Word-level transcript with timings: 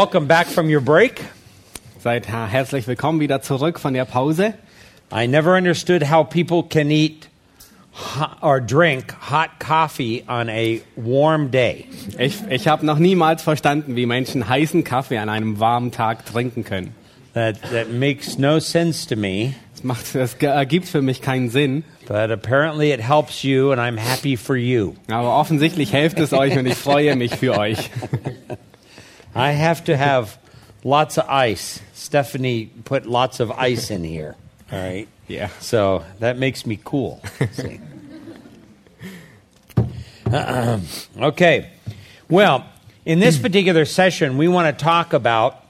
Welcome 0.00 0.26
back 0.26 0.46
from 0.46 0.70
your 0.70 0.80
break. 0.80 1.20
Seid 2.02 2.24
her- 2.24 2.46
herzlich 2.46 2.86
willkommen 2.86 3.20
wieder 3.20 3.42
zurück 3.42 3.78
von 3.78 3.92
der 3.92 4.06
Pause. 4.06 4.54
I 5.12 5.26
never 5.26 5.54
understood 5.58 6.04
how 6.10 6.24
people 6.26 6.62
can 6.62 6.90
eat 6.90 7.28
or 8.40 8.60
drink 8.62 9.12
hot 9.30 9.50
coffee 9.58 10.24
on 10.26 10.48
a 10.48 10.80
warm 10.96 11.50
day. 11.50 11.84
Ich, 12.18 12.38
ich 12.48 12.66
habe 12.66 12.86
noch 12.86 12.98
niemals 12.98 13.42
verstanden, 13.42 13.94
wie 13.94 14.06
Menschen 14.06 14.48
heißen 14.48 14.84
Kaffee 14.84 15.18
an 15.18 15.28
einem 15.28 15.60
warmen 15.60 15.92
Tag 15.92 16.24
trinken 16.24 16.64
können. 16.64 16.94
That, 17.34 17.60
that 17.70 17.90
makes 17.92 18.38
no 18.38 18.58
sense 18.58 19.06
to 19.06 19.16
me, 19.16 19.52
Das, 19.74 19.84
macht, 19.84 20.14
das 20.14 20.32
ergibt 20.40 20.88
für 20.88 21.02
mich 21.02 21.20
keinen 21.20 21.50
Sinn. 21.50 21.84
but 22.08 22.30
apparently 22.30 22.90
it 22.90 23.00
helps 23.06 23.42
you, 23.42 23.70
and 23.70 23.78
I'm 23.78 23.98
happy 23.98 24.38
for 24.38 24.56
you. 24.56 24.94
Aber 25.10 25.36
offensichtlich 25.38 25.90
hilft 25.90 26.18
es 26.20 26.32
euch 26.32 26.56
und 26.56 26.64
ich 26.64 26.76
freue 26.76 27.16
mich 27.16 27.34
für 27.36 27.58
euch. 27.58 27.90
I 29.34 29.52
have 29.52 29.84
to 29.84 29.96
have 29.96 30.38
lots 30.84 31.18
of 31.18 31.28
ice. 31.28 31.80
Stephanie 31.92 32.70
put 32.84 33.06
lots 33.06 33.40
of 33.40 33.50
ice 33.50 33.90
in 33.90 34.04
here. 34.04 34.36
All 34.72 34.78
right. 34.78 35.08
Yeah. 35.28 35.48
So 35.60 36.04
that 36.18 36.38
makes 36.38 36.66
me 36.66 36.78
cool. 36.82 37.22
Okay. 40.32 41.70
Well, 42.28 42.64
in 43.04 43.18
this 43.18 43.36
particular 43.36 43.84
session, 43.84 44.36
we 44.36 44.46
want 44.46 44.78
to 44.78 44.84
talk 44.84 45.12
about 45.12 45.64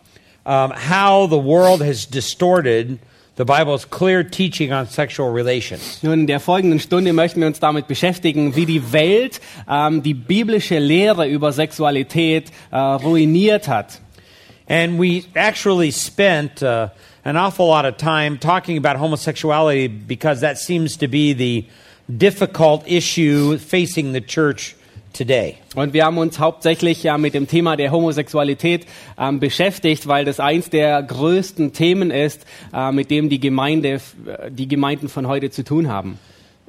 um, 0.44 0.70
how 0.72 1.26
the 1.26 1.38
world 1.38 1.80
has 1.80 2.04
distorted 2.04 2.98
the 3.36 3.44
Bible's 3.44 3.84
clear 3.84 4.22
teaching 4.22 4.72
on 4.72 4.86
sexual 4.86 5.30
relations. 5.30 6.02
Nun, 6.02 6.20
in 6.20 6.26
der 6.26 6.40
folgenden 6.40 6.80
Stunde 6.80 7.12
möchten 7.12 7.40
wir 7.40 7.46
uns 7.46 7.60
damit 7.60 7.86
beschäftigen, 7.86 8.54
wie 8.56 8.66
die 8.66 8.92
Welt 8.92 9.40
ähm, 9.68 10.02
die 10.02 10.14
biblische 10.14 10.78
Lehre 10.78 11.26
über 11.26 11.52
Sexualität 11.52 12.50
äh, 12.70 12.76
ruiniert 12.76 13.68
hat. 13.68 14.00
And 14.68 15.00
we 15.00 15.24
actually 15.34 15.90
spent 15.90 16.62
uh, 16.62 16.90
an 17.24 17.36
awful 17.36 17.66
lot 17.66 17.84
of 17.84 17.96
time 17.96 18.38
talking 18.38 18.76
about 18.76 18.98
homosexuality 18.98 19.88
because 19.88 20.40
that 20.42 20.58
seems 20.58 20.96
to 20.98 21.08
be 21.08 21.32
the 21.32 21.66
difficult 22.08 22.84
issue 22.86 23.58
facing 23.58 24.12
the 24.12 24.20
church 24.20 24.76
today. 25.12 25.56
Und 25.74 25.92
wir 25.92 26.04
haben 26.04 26.18
uns 26.18 26.38
hauptsächlich 26.38 27.02
ja 27.02 27.18
mit 27.18 27.34
dem 27.34 27.46
Thema 27.46 27.76
der 27.76 27.90
Homosexualität 27.90 28.86
ähm, 29.18 29.40
beschäftigt, 29.40 30.06
weil 30.06 30.24
das 30.24 30.40
eins 30.40 30.70
der 30.70 31.02
größten 31.02 31.72
Themen 31.72 32.10
ist, 32.10 32.44
äh, 32.74 32.92
mit 32.92 33.10
dem 33.10 33.28
die 33.28 33.40
Gemeinde, 33.40 34.00
äh, 34.26 34.50
die 34.50 34.68
Gemeinden 34.68 35.08
von 35.08 35.26
heute 35.28 35.50
zu 35.50 35.64
tun 35.64 35.88
haben. 35.88 36.18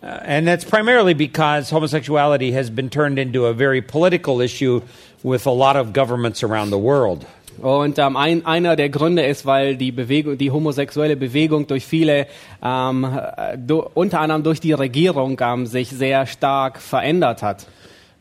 Uh, 0.04 0.08
and 0.26 0.48
that's 0.48 0.66
primarily 0.66 1.14
because 1.14 1.70
homosexuality 1.70 2.52
has 2.52 2.72
been 2.72 2.90
turned 2.90 3.20
into 3.20 3.46
a 3.46 3.54
very 3.54 3.84
political 3.84 4.42
issue 4.42 4.82
with 5.24 5.46
a 5.46 5.52
lot 5.52 5.76
of 5.76 5.94
governments 5.94 6.44
around 6.44 6.72
the 6.72 6.80
world. 6.80 7.24
Und 7.62 8.00
ähm, 8.00 8.18
ein, 8.18 8.46
einer 8.46 8.76
der 8.76 8.90
Gründe 8.90 9.24
ist, 9.24 9.46
weil 9.46 9.76
die 9.76 9.92
Bewegung, 9.92 10.38
die 10.38 10.50
homosexuelle 10.50 11.16
Bewegung 11.16 11.68
durch 11.68 11.86
viele, 11.86 12.26
ähm, 12.64 13.04
äh, 13.04 13.58
do, 13.58 13.88
unter 13.94 14.22
anderem 14.22 14.42
durch 14.42 14.60
die 14.60 14.74
Regierung, 14.74 15.40
ähm, 15.40 15.68
sich 15.68 15.90
sehr 15.90 16.26
stark 16.26 16.80
verändert 16.80 17.44
hat. 17.44 17.68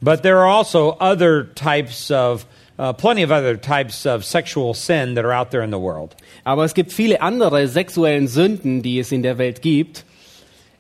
But 0.03 0.23
there 0.23 0.39
are 0.39 0.47
also 0.47 0.97
other 0.99 1.45
types 1.45 2.11
of, 2.11 2.47
uh, 2.79 2.93
plenty 2.95 3.23
of 3.23 3.31
other 3.31 3.57
types 3.57 4.07
of 4.07 4.25
sexual 4.25 4.73
sin 4.75 5.15
that 5.15 5.25
are 5.25 5.33
out 5.33 5.51
there 5.51 5.63
in 5.63 5.71
the 5.71 5.79
world. 5.79 6.17
Aber 6.45 6.65
es 6.65 6.73
gibt 6.73 6.93
viele 6.93 7.21
andere 7.21 7.69
sexuellen 7.69 8.27
Sünden, 8.27 8.83
die 8.83 8.99
es 8.99 9.13
in 9.13 9.23
der 9.23 9.37
Welt 9.37 9.61
gibt. 9.61 10.05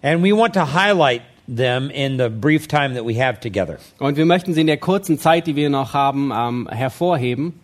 And 0.03 0.23
we 0.23 0.33
want 0.33 0.55
to 0.55 0.65
highlight 0.65 1.23
them 1.47 1.91
in 1.91 2.17
the 2.17 2.31
brief 2.31 2.69
time 2.69 2.95
that 2.95 3.05
we 3.05 3.15
have 3.15 3.41
together. 3.41 3.79
Und 3.99 4.17
wir 4.17 4.25
möchten 4.25 4.55
sie 4.55 4.63
in 4.63 4.67
der 4.67 4.79
kurzen 4.79 5.19
Zeit, 5.19 5.47
die 5.47 5.57
wir 5.57 5.69
noch 5.69 5.93
haben, 5.93 6.33
ähm, 6.35 6.69
hervorheben. 6.71 7.61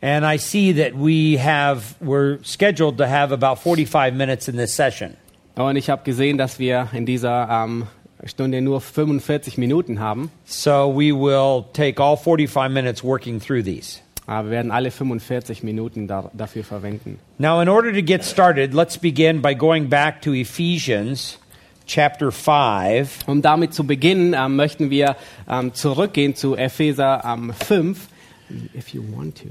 And 0.00 0.24
I 0.24 0.36
see 0.36 0.72
that 0.74 0.94
we 0.94 1.38
have, 1.38 1.96
we're 2.00 2.38
scheduled 2.44 2.98
to 2.98 3.06
have 3.06 3.32
about 3.32 3.56
45 3.56 4.14
minutes 4.14 4.48
in 4.48 4.56
this 4.56 4.76
session. 4.76 5.16
Und 5.56 5.76
ich 5.76 5.90
habe 5.90 6.04
gesehen, 6.04 6.38
dass 6.38 6.60
wir 6.60 6.88
in 6.92 7.04
dieser 7.04 7.48
ähm, 7.50 7.86
Stunde 8.24 8.60
nur 8.60 8.80
45 8.80 9.58
Minuten 9.58 10.00
haben. 10.00 10.30
So 10.44 10.92
we 10.92 11.12
will 11.12 11.64
take 11.72 12.00
all 12.02 12.16
45 12.16 12.70
minutes 12.70 13.04
working 13.04 13.40
through 13.40 13.62
these. 13.64 14.00
Aber 14.26 14.48
wir 14.48 14.52
werden 14.52 14.70
alle 14.70 14.90
45 14.90 15.62
Minuten 15.62 16.06
da, 16.06 16.30
dafür 16.34 16.62
verwenden. 16.64 17.18
Now, 17.38 17.60
in 17.62 17.68
order 17.68 17.92
to 17.92 18.02
get 18.02 18.24
started, 18.24 18.74
let's 18.74 18.98
begin 18.98 19.40
by 19.40 19.54
going 19.54 19.88
back 19.88 20.20
to 20.22 20.34
Ephesians 20.34 21.38
chapter 21.86 22.30
5. 22.30 23.26
Um 23.26 23.40
damit 23.40 23.72
zu 23.72 23.86
beginnen, 23.86 24.34
ähm, 24.36 24.56
möchten 24.56 24.90
wir 24.90 25.16
ähm, 25.48 25.72
zurückgehen 25.72 26.34
zu 26.34 26.56
Epheser 26.56 27.22
ähm, 27.24 27.52
5. 27.54 28.08
If 28.74 28.92
you 28.94 29.02
want 29.16 29.36
to, 29.42 29.48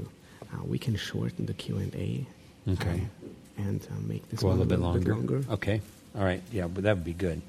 uh, 0.52 0.62
we 0.64 0.78
can 0.78 0.96
shorten 0.96 1.46
the 1.46 1.54
Q&A. 1.54 2.26
Okay. 2.70 3.02
um, 3.58 3.66
and 3.66 3.82
uh, 3.90 3.94
make 4.06 4.28
this 4.30 4.40
Go 4.40 4.48
a 4.48 4.50
little 4.50 4.66
bit 4.66 4.78
longer. 4.78 5.14
longer. 5.14 5.42
Okay. 5.50 5.80
All 6.16 6.24
right. 6.24 6.42
Yeah, 6.52 6.68
but 6.68 6.84
that 6.84 6.96
would 6.96 7.04
be 7.04 7.14
good. 7.14 7.40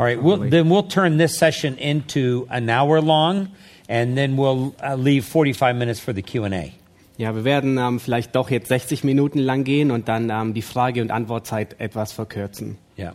All 0.00 0.06
right. 0.06 0.22
We'll, 0.22 0.38
then 0.38 0.70
we'll 0.70 0.84
turn 0.84 1.18
this 1.18 1.36
session 1.36 1.76
into 1.76 2.46
an 2.48 2.70
hour 2.70 3.02
long, 3.02 3.50
and 3.86 4.16
then 4.16 4.38
we'll 4.38 4.74
uh, 4.82 4.94
leave 4.94 5.26
45 5.26 5.76
minutes 5.76 6.00
for 6.00 6.14
the 6.14 6.22
Q&A. 6.22 6.72
Ja, 7.18 7.34
wir 7.34 7.44
werden 7.44 7.76
ähm, 7.76 8.00
vielleicht 8.00 8.34
doch 8.34 8.50
jetzt 8.50 8.68
60 8.68 9.04
Minuten 9.04 9.40
lang 9.40 9.62
gehen 9.62 9.90
und 9.90 10.08
dann 10.08 10.30
ähm, 10.30 10.54
die 10.54 10.62
Frage- 10.62 11.02
und 11.02 11.10
Antwortzeit 11.10 11.78
etwas 11.80 12.12
verkürzen. 12.12 12.78
Yeah. 12.98 13.12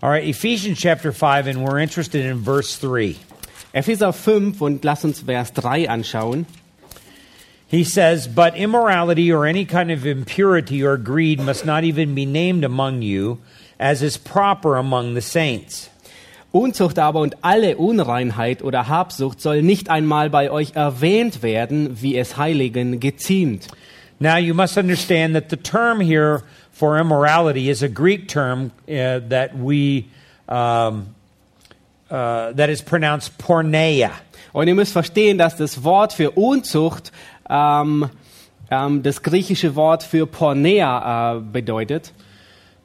All 0.00 0.08
right. 0.08 0.22
Ephesians 0.22 0.78
chapter 0.78 1.12
5, 1.12 1.48
and 1.48 1.66
we're 1.66 1.82
interested 1.82 2.24
in 2.24 2.44
verse 2.44 2.78
3. 2.78 3.16
Epheser 3.72 4.12
5 4.12 4.60
und 4.60 4.84
lass 4.84 5.04
uns 5.04 5.22
Vers 5.22 5.52
3 5.52 5.88
anschauen. 5.88 6.46
He 7.66 7.82
says, 7.82 8.28
But 8.28 8.54
immorality 8.54 9.32
or 9.32 9.46
any 9.46 9.64
kind 9.64 9.90
of 9.90 10.06
impurity 10.06 10.84
or 10.84 10.96
greed 10.96 11.40
must 11.40 11.66
not 11.66 11.82
even 11.82 12.14
be 12.14 12.24
named 12.24 12.62
among 12.62 13.02
you, 13.02 13.38
as 13.80 14.00
is 14.00 14.16
proper 14.16 14.76
among 14.76 15.14
the 15.14 15.20
saints. 15.20 15.90
Unzucht 16.52 16.98
aber 16.98 17.20
und 17.20 17.36
alle 17.42 17.76
Unreinheit 17.76 18.62
oder 18.62 18.88
Habsucht 18.88 19.40
soll 19.40 19.62
nicht 19.62 19.88
einmal 19.88 20.30
bei 20.30 20.50
euch 20.50 20.74
erwähnt 20.74 21.42
werden, 21.42 22.02
wie 22.02 22.16
es 22.16 22.36
Heiligen 22.36 22.98
geziemt. 22.98 23.68
Now, 24.18 24.36
you 24.36 24.52
must 24.52 24.76
understand 24.76 25.34
that 25.34 25.48
the 25.48 25.56
term 25.56 26.00
here 26.00 26.42
for 26.72 26.98
immorality 26.98 27.70
is 27.70 27.82
a 27.82 27.88
Greek 27.88 28.28
term 28.28 28.72
uh, 28.88 29.20
that 29.28 29.50
we 29.54 30.06
um, 30.46 31.14
uh, 32.10 32.52
that 32.52 32.68
is 32.68 32.82
pronounced 32.82 33.38
porneia. 33.38 34.10
Und 34.52 34.66
ihr 34.68 34.74
müsst 34.74 34.92
verstehen, 34.92 35.38
dass 35.38 35.56
das 35.56 35.84
Wort 35.84 36.12
für 36.12 36.32
Unzucht 36.32 37.12
ähm, 37.48 38.10
ähm, 38.70 39.02
das 39.02 39.22
griechische 39.22 39.74
Wort 39.76 40.02
für 40.02 40.26
Pornea 40.26 41.36
äh, 41.36 41.40
bedeutet. 41.40 42.12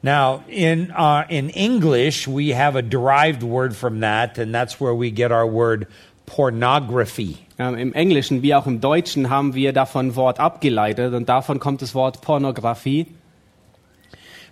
Now, 0.06 0.44
in 0.48 0.92
uh, 0.92 1.26
in 1.30 1.50
English, 1.50 2.28
we 2.28 2.50
have 2.50 2.76
a 2.76 2.84
derived 2.84 3.42
word 3.42 3.76
from 3.76 4.02
that, 4.02 4.38
and 4.38 4.54
that's 4.54 4.80
where 4.80 4.94
we 4.94 5.10
get 5.10 5.32
our 5.32 5.48
word 5.48 5.88
pornography. 6.28 7.40
Ähm, 7.58 7.76
Im 7.76 7.94
Englischen 7.94 8.44
wie 8.44 8.54
auch 8.54 8.68
im 8.68 8.82
Deutschen 8.82 9.32
haben 9.32 9.56
wir 9.56 9.74
davon 9.74 10.16
Wort 10.16 10.40
abgeleitet 10.40 11.12
und 11.16 11.28
davon 11.28 11.60
kommt 11.60 11.81
das 11.81 11.96
Wort 11.96 12.22
Pornografie. 12.22 13.07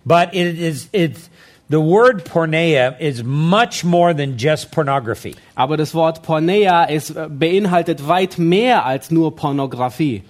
But 0.03 0.33
it 0.33 0.57
is 0.57 0.89
it's 0.91 1.29
the 1.69 1.79
word 1.79 2.25
porneia 2.25 2.99
is 2.99 3.23
much 3.23 3.83
more 3.83 4.15
than 4.15 4.37
just 4.39 4.71
pornography. 4.71 5.35
Aber 5.53 5.77
das 5.77 5.93
Wort 5.93 6.23
Pornea 6.23 6.85
ist, 6.85 7.11
äh, 7.11 7.27
beinhaltet 7.29 8.07
weit 8.07 8.39
mehr 8.39 8.87
als 8.87 9.11
nur 9.11 9.35
Pornografie. 9.35 10.23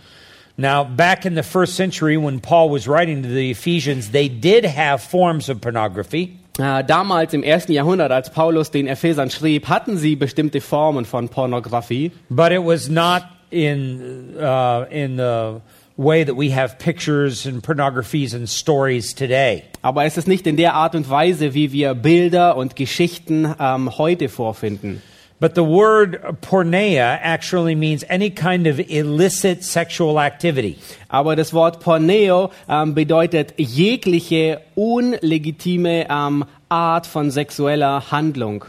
Now, 0.57 0.83
back 0.83 1.25
in 1.25 1.33
the 1.35 1.43
first 1.43 1.75
century, 1.75 2.15
when 2.15 2.39
Paul 2.39 2.69
was 2.69 2.87
writing 2.87 3.23
to 3.23 3.29
the 3.29 3.51
Ephesians, 3.51 4.11
they 4.11 4.29
did 4.29 4.65
have 4.65 5.01
forms 5.01 5.49
of 5.49 5.59
pornography. 5.61 6.37
Äh, 6.59 6.83
damals 6.85 7.33
im 7.33 7.41
ersten 7.41 7.71
Jahrhundert, 7.71 8.11
als 8.11 8.29
Paulus 8.29 8.69
den 8.69 8.87
Ephesern 8.87 9.31
schrieb, 9.31 9.67
hatten 9.67 9.97
sie 9.97 10.15
bestimmte 10.15 10.61
Formen 10.61 11.05
von 11.05 11.27
Pornografie. 11.27 12.11
But 12.29 12.51
it 12.51 12.63
was 12.63 12.89
not 12.89 13.23
in 13.49 14.35
uh, 14.37 14.85
in 14.91 15.17
the 15.17 15.61
way 15.97 16.23
that 16.23 16.35
we 16.35 16.51
have 16.51 16.77
pictures 16.77 17.47
and 17.47 17.63
pornographies 17.63 18.35
and 18.35 18.47
stories 18.47 19.15
today. 19.15 19.63
Aber 19.81 20.05
es 20.05 20.17
ist 20.17 20.27
nicht 20.27 20.45
in 20.45 20.57
der 20.57 20.75
Art 20.75 20.93
und 20.93 21.09
Weise, 21.09 21.55
wie 21.55 21.71
wir 21.71 21.95
Bilder 21.95 22.55
und 22.55 22.75
Geschichten 22.75 23.53
ähm, 23.59 23.97
heute 23.97 24.29
vorfinden. 24.29 25.01
But 25.39 25.55
the 25.55 25.63
word 25.63 26.21
porneia 26.41 27.19
actually 27.21 27.75
means 27.75 28.05
any 28.07 28.29
kind 28.29 28.65
of 28.65 28.79
illicit 28.79 29.63
sexual 29.63 30.19
activity. 30.19 30.77
Aber 31.09 31.35
das 31.35 31.53
Wort 31.53 31.79
Porneo 31.81 32.51
ähm, 32.69 32.93
bedeutet 32.93 33.53
jegliche 33.57 34.61
unlegitime 34.75 36.07
ähm, 36.09 36.45
Art 36.69 37.05
von 37.07 37.29
sexueller 37.29 38.11
Handlung. 38.11 38.63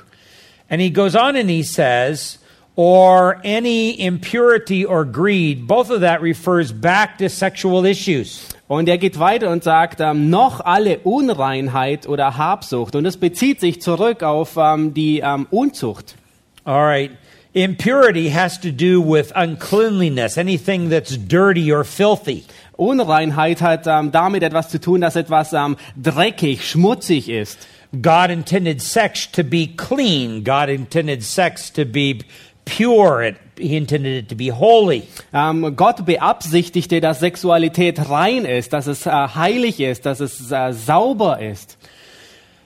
And 0.69 0.81
he 0.81 0.91
goes 0.91 1.15
on 1.15 1.37
and 1.37 1.49
he 1.49 1.63
says, 1.63 2.39
or 2.77 3.41
any 3.45 4.01
impurity 4.01 4.85
or 4.85 5.05
greed. 5.05 5.67
Both 5.67 5.91
of 5.91 6.01
that 6.01 6.23
refers 6.23 6.73
back 6.73 7.19
to 7.19 7.29
sexual 7.29 7.85
issues. 7.85 8.49
Und 8.67 8.89
er 8.89 8.99
geht 8.99 9.19
weiter 9.19 9.51
und 9.51 9.63
sagt, 9.63 10.01
ähm, 10.01 10.31
noch 10.31 10.61
alle 10.61 10.99
Unreinheit 11.01 12.09
oder 12.09 12.37
Habsucht. 12.37 12.97
Und 12.97 13.05
es 13.07 13.17
bezieht 13.19 13.61
sich 13.61 13.83
zurück 13.83 14.23
auf 14.23 14.57
ähm, 14.57 14.95
die 14.95 15.21
ähm, 15.21 15.47
Unzucht. 15.51 16.17
All 16.67 16.83
right. 16.83 17.11
Impurity 17.53 18.31
has 18.31 18.59
to 18.59 18.73
do 18.73 19.01
with 19.01 19.31
uncleanliness, 19.37 20.37
anything 20.37 20.89
that's 20.89 21.17
dirty 21.17 21.71
or 21.71 21.85
filthy. 21.85 22.45
Unreinheit 22.77 23.61
hat 23.61 23.87
ähm, 23.87 24.11
damit 24.11 24.43
etwas 24.43 24.71
zu 24.71 24.81
tun, 24.81 25.03
dass 25.03 25.15
etwas 25.15 25.53
ähm, 25.53 25.77
dreckig, 25.97 26.69
schmutzig 26.69 27.29
ist. 27.29 27.69
God 28.03 28.31
intended 28.31 28.83
sex 28.83 29.31
to 29.31 29.45
be 29.45 29.69
clean. 29.69 30.43
God 30.43 30.69
intended 30.69 31.23
sex 31.23 31.71
to 31.73 31.85
be 31.85 32.21
pure. 32.65 33.23
It, 33.23 33.37
he 33.57 33.77
intended 33.77 34.25
it 34.25 34.29
to 34.31 34.35
be 34.35 34.51
holy. 34.51 35.05
Ähm, 35.33 35.77
Gott 35.77 36.05
beabsichtigte, 36.05 37.01
dass 37.01 37.21
Sexualität 37.21 38.11
rein 38.11 38.45
ist, 38.47 38.73
dass 38.73 38.89
es 38.89 39.07
äh, 39.07 39.11
heilig 39.11 39.81
ist, 39.81 40.07
dass 40.07 40.21
es 40.21 40.51
äh, 40.51 40.73
sauber 40.73 41.41
ist. 41.41 41.79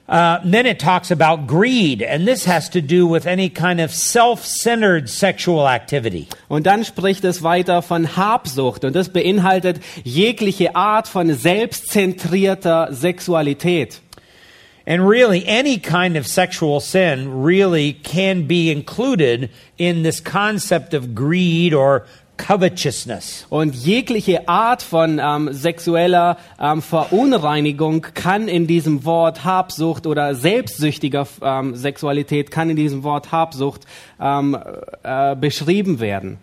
Uh, 0.08 0.40
then 0.42 0.64
it 0.64 0.78
talks 0.78 1.10
about 1.10 1.46
greed, 1.46 2.00
and 2.00 2.26
this 2.26 2.46
has 2.46 2.70
to 2.70 2.80
do 2.80 3.06
with 3.06 3.26
any 3.26 3.50
kind 3.50 3.78
of 3.78 3.92
self 3.92 4.42
centered 4.42 5.10
sexual 5.10 5.68
activity. 5.68 6.26
Und 6.48 6.64
dann 6.64 6.82
spricht 6.82 7.24
es 7.24 7.42
weiter 7.42 7.82
von 7.82 8.16
Habsucht 8.16 8.84
und 8.84 8.96
das 8.96 9.10
beinhaltet 9.10 9.80
jegliche 10.04 10.74
Art 10.74 11.08
von 11.08 11.34
selbstzentrierter 11.34 12.88
Sexualität. 12.90 14.00
And 14.86 15.06
really, 15.06 15.46
any 15.46 15.76
kind 15.76 16.16
of 16.16 16.26
sexual 16.26 16.80
sin 16.80 17.42
really 17.42 17.92
can 17.92 18.46
be 18.46 18.70
included 18.70 19.50
in 19.76 20.02
this 20.04 20.24
concept 20.24 20.94
of 20.94 21.14
greed 21.14 21.74
or 21.74 22.06
covetousness. 22.38 23.46
Und 23.50 23.74
jegliche 23.74 24.48
Art 24.48 24.82
von 24.82 25.20
ähm, 25.22 25.52
sexueller 25.52 26.38
ähm, 26.58 26.80
Verunreinigung 26.80 28.06
kann 28.14 28.48
in 28.48 28.66
diesem 28.66 29.04
Wort 29.04 29.44
Habsucht 29.44 30.06
oder 30.06 30.34
selbstsüchtiger 30.34 31.26
ähm, 31.42 31.74
Sexualität 31.74 32.50
kann 32.50 32.70
in 32.70 32.76
diesem 32.76 33.02
Wort 33.02 33.32
Habsucht 33.32 33.82
ähm, 34.20 34.56
äh, 35.02 35.36
beschrieben 35.36 36.00
werden. 36.00 36.38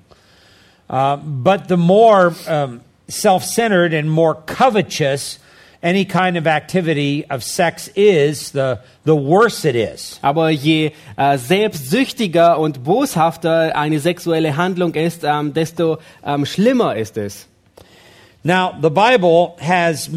Uh, 0.88 1.18
but 1.18 1.68
the 1.68 1.78
more 1.78 2.36
um, 2.48 2.80
self 3.08 3.44
centered 3.44 3.92
and 3.92 4.08
more 4.08 4.36
covetous 4.46 5.40
any 5.86 6.04
kind 6.04 6.36
of 6.36 6.48
activity 6.48 7.26
of 7.30 7.44
sex 7.44 7.90
is, 7.96 8.52
the, 8.52 8.80
the 9.06 9.16
worse 9.16 9.64
it 9.66 9.76
is. 9.76 10.20
Aber 10.24 10.50
je 10.50 10.92
äh, 11.16 11.38
selbstsüchtiger 11.38 12.58
und 12.58 12.84
boshafter 12.84 13.78
eine 13.78 14.00
sexuelle 14.00 14.58
Handlung 14.58 14.96
ist, 14.96 15.24
ähm, 15.24 15.54
desto 15.54 16.00
ähm, 16.26 16.46
schlimmer 16.46 16.96
ist 16.96 17.18
es. 17.18 17.48
Now, 18.44 18.74
the 18.82 18.90
Bible 18.90 19.56
has 19.60 20.10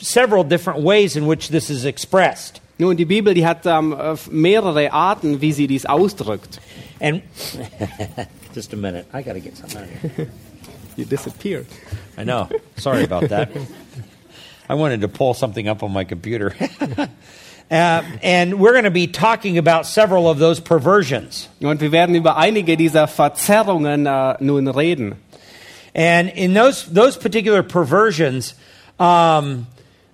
several 0.00 0.42
different 0.44 0.82
ways 0.82 1.16
in 1.16 1.28
which 1.28 1.50
this 1.50 1.70
is 1.70 1.84
expressed. 1.84 2.60
Nun, 2.78 2.96
die 2.96 3.04
Bibel, 3.04 3.34
die 3.34 3.46
hat 3.46 3.66
ähm, 3.66 3.92
äh, 3.92 4.16
mehrere 4.30 4.90
Arten, 4.90 5.42
wie 5.42 5.52
sie 5.52 5.66
dies 5.66 5.84
ausdrückt. 5.84 6.60
And 6.98 7.22
just 8.54 8.72
a 8.72 8.76
minute, 8.76 9.04
I 9.12 9.22
got 9.22 9.34
to 9.34 9.40
get 9.40 9.56
something 9.56 9.82
out 9.82 10.04
of 10.04 10.16
here. 10.16 10.28
You 10.96 11.04
disappeared. 11.04 11.66
I 12.16 12.24
know. 12.24 12.48
Sorry 12.76 13.04
about 13.04 13.28
that. 13.28 13.50
I 14.70 14.74
wanted 14.74 15.00
to 15.00 15.08
pull 15.08 15.34
something 15.34 15.66
up 15.66 15.82
on 15.82 15.90
my 15.90 16.04
computer. 16.04 16.54
uh, 17.00 17.08
and 18.22 18.60
we're 18.60 18.70
going 18.70 18.84
to 18.84 18.92
be 18.92 19.08
talking 19.08 19.58
about 19.58 19.84
several 19.84 20.30
of 20.30 20.38
those 20.38 20.60
perversions. 20.60 21.48
Und 21.60 21.80
wir 21.80 21.90
werden 21.90 22.14
über 22.14 22.36
einige 22.36 22.76
dieser 22.76 23.08
Verzerrungen 23.08 24.06
äh, 24.06 24.36
nun 24.38 24.68
reden. 24.68 25.16
And 25.92 26.30
in 26.36 26.54
those 26.54 26.84
those 26.86 27.16
particular 27.16 27.64
perversions 27.64 28.54
um, 29.00 29.66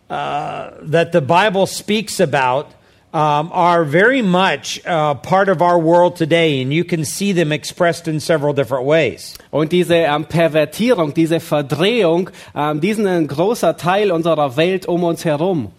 uh, 0.09 0.71
that 0.81 1.13
the 1.13 1.21
Bible 1.21 1.67
speaks 1.67 2.19
about 2.19 2.69
um, 3.17 3.51
are 3.51 3.83
very 3.83 4.21
much 4.21 4.85
uh, 4.85 5.15
part 5.15 5.49
of 5.49 5.63
our 5.63 5.79
world 5.79 6.17
today, 6.17 6.61
and 6.61 6.71
you 6.71 6.85
can 6.85 7.03
see 7.03 7.33
them 7.33 7.51
expressed 7.51 8.07
in 8.07 8.21
several 8.21 8.53
different 8.53 8.85
ways. 8.85 9.39
Und 9.51 9.73
diese 9.73 9.95
ähm, 9.95 10.27
Pervertierung, 10.27 11.15
diese 11.15 11.41
Verdrehung, 11.41 12.29
ähm, 12.55 12.81
die 12.81 12.93
sind 12.93 13.07
ein 13.07 13.27
großer 13.27 13.79
Teil 13.79 14.13
unserer 14.13 14.59
Welt 14.59 14.87
um 14.87 15.03
uns 15.03 15.25
herum. 15.25 15.73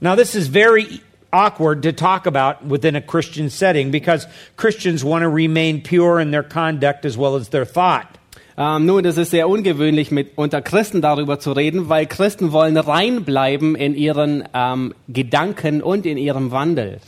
Now, 0.00 0.14
this 0.14 0.36
is 0.36 0.46
very 0.46 1.00
awkward 1.32 1.82
to 1.82 1.92
talk 1.92 2.26
about 2.26 2.64
within 2.64 2.94
a 2.94 3.02
Christian 3.02 3.50
setting 3.50 3.90
because 3.90 4.28
Christians 4.56 5.02
want 5.04 5.22
to 5.22 5.28
remain 5.28 5.82
pure 5.82 6.20
in 6.20 6.30
their 6.30 6.44
conduct 6.44 7.04
as 7.04 7.18
well 7.18 7.34
as 7.34 7.48
their 7.48 7.64
thought. 7.64 8.16
Ähm, 8.58 8.86
nun, 8.86 9.02
das 9.02 9.18
ist 9.18 9.32
sehr 9.32 9.48
ungewöhnlich, 9.48 10.10
mit 10.10 10.32
unter 10.36 10.62
Christen 10.62 11.02
darüber 11.02 11.38
zu 11.38 11.52
reden, 11.52 11.90
weil 11.90 12.06
Christen 12.06 12.52
wollen 12.52 12.78
rein 12.78 13.24
bleiben 13.24 13.76
in 13.76 13.94
ihren 13.94 14.44
ähm, 14.54 14.94
Gedanken 15.08 15.82
und 15.82 16.06
in 16.06 16.16
ihrem 16.16 16.50
Wandel. 16.52 17.00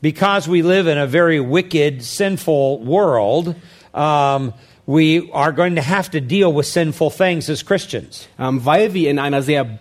Because 0.00 0.48
we 0.48 0.62
live 0.62 0.86
in 0.86 0.98
a 0.98 1.08
very 1.08 1.40
wicked, 1.40 2.02
sinful 2.02 2.86
world, 2.86 3.56
um, 3.92 4.52
we 4.86 5.28
are 5.32 5.52
going 5.52 5.74
to 5.74 5.82
have 5.82 6.10
to 6.12 6.20
deal 6.20 6.54
with 6.54 6.66
sinful 6.66 7.10
things 7.10 7.50
as 7.50 7.64
Christians. 7.64 8.28
Ähm, 8.38 8.64
weil 8.64 8.94
wir 8.94 9.10
in 9.10 9.18
einer 9.18 9.42
sehr 9.42 9.80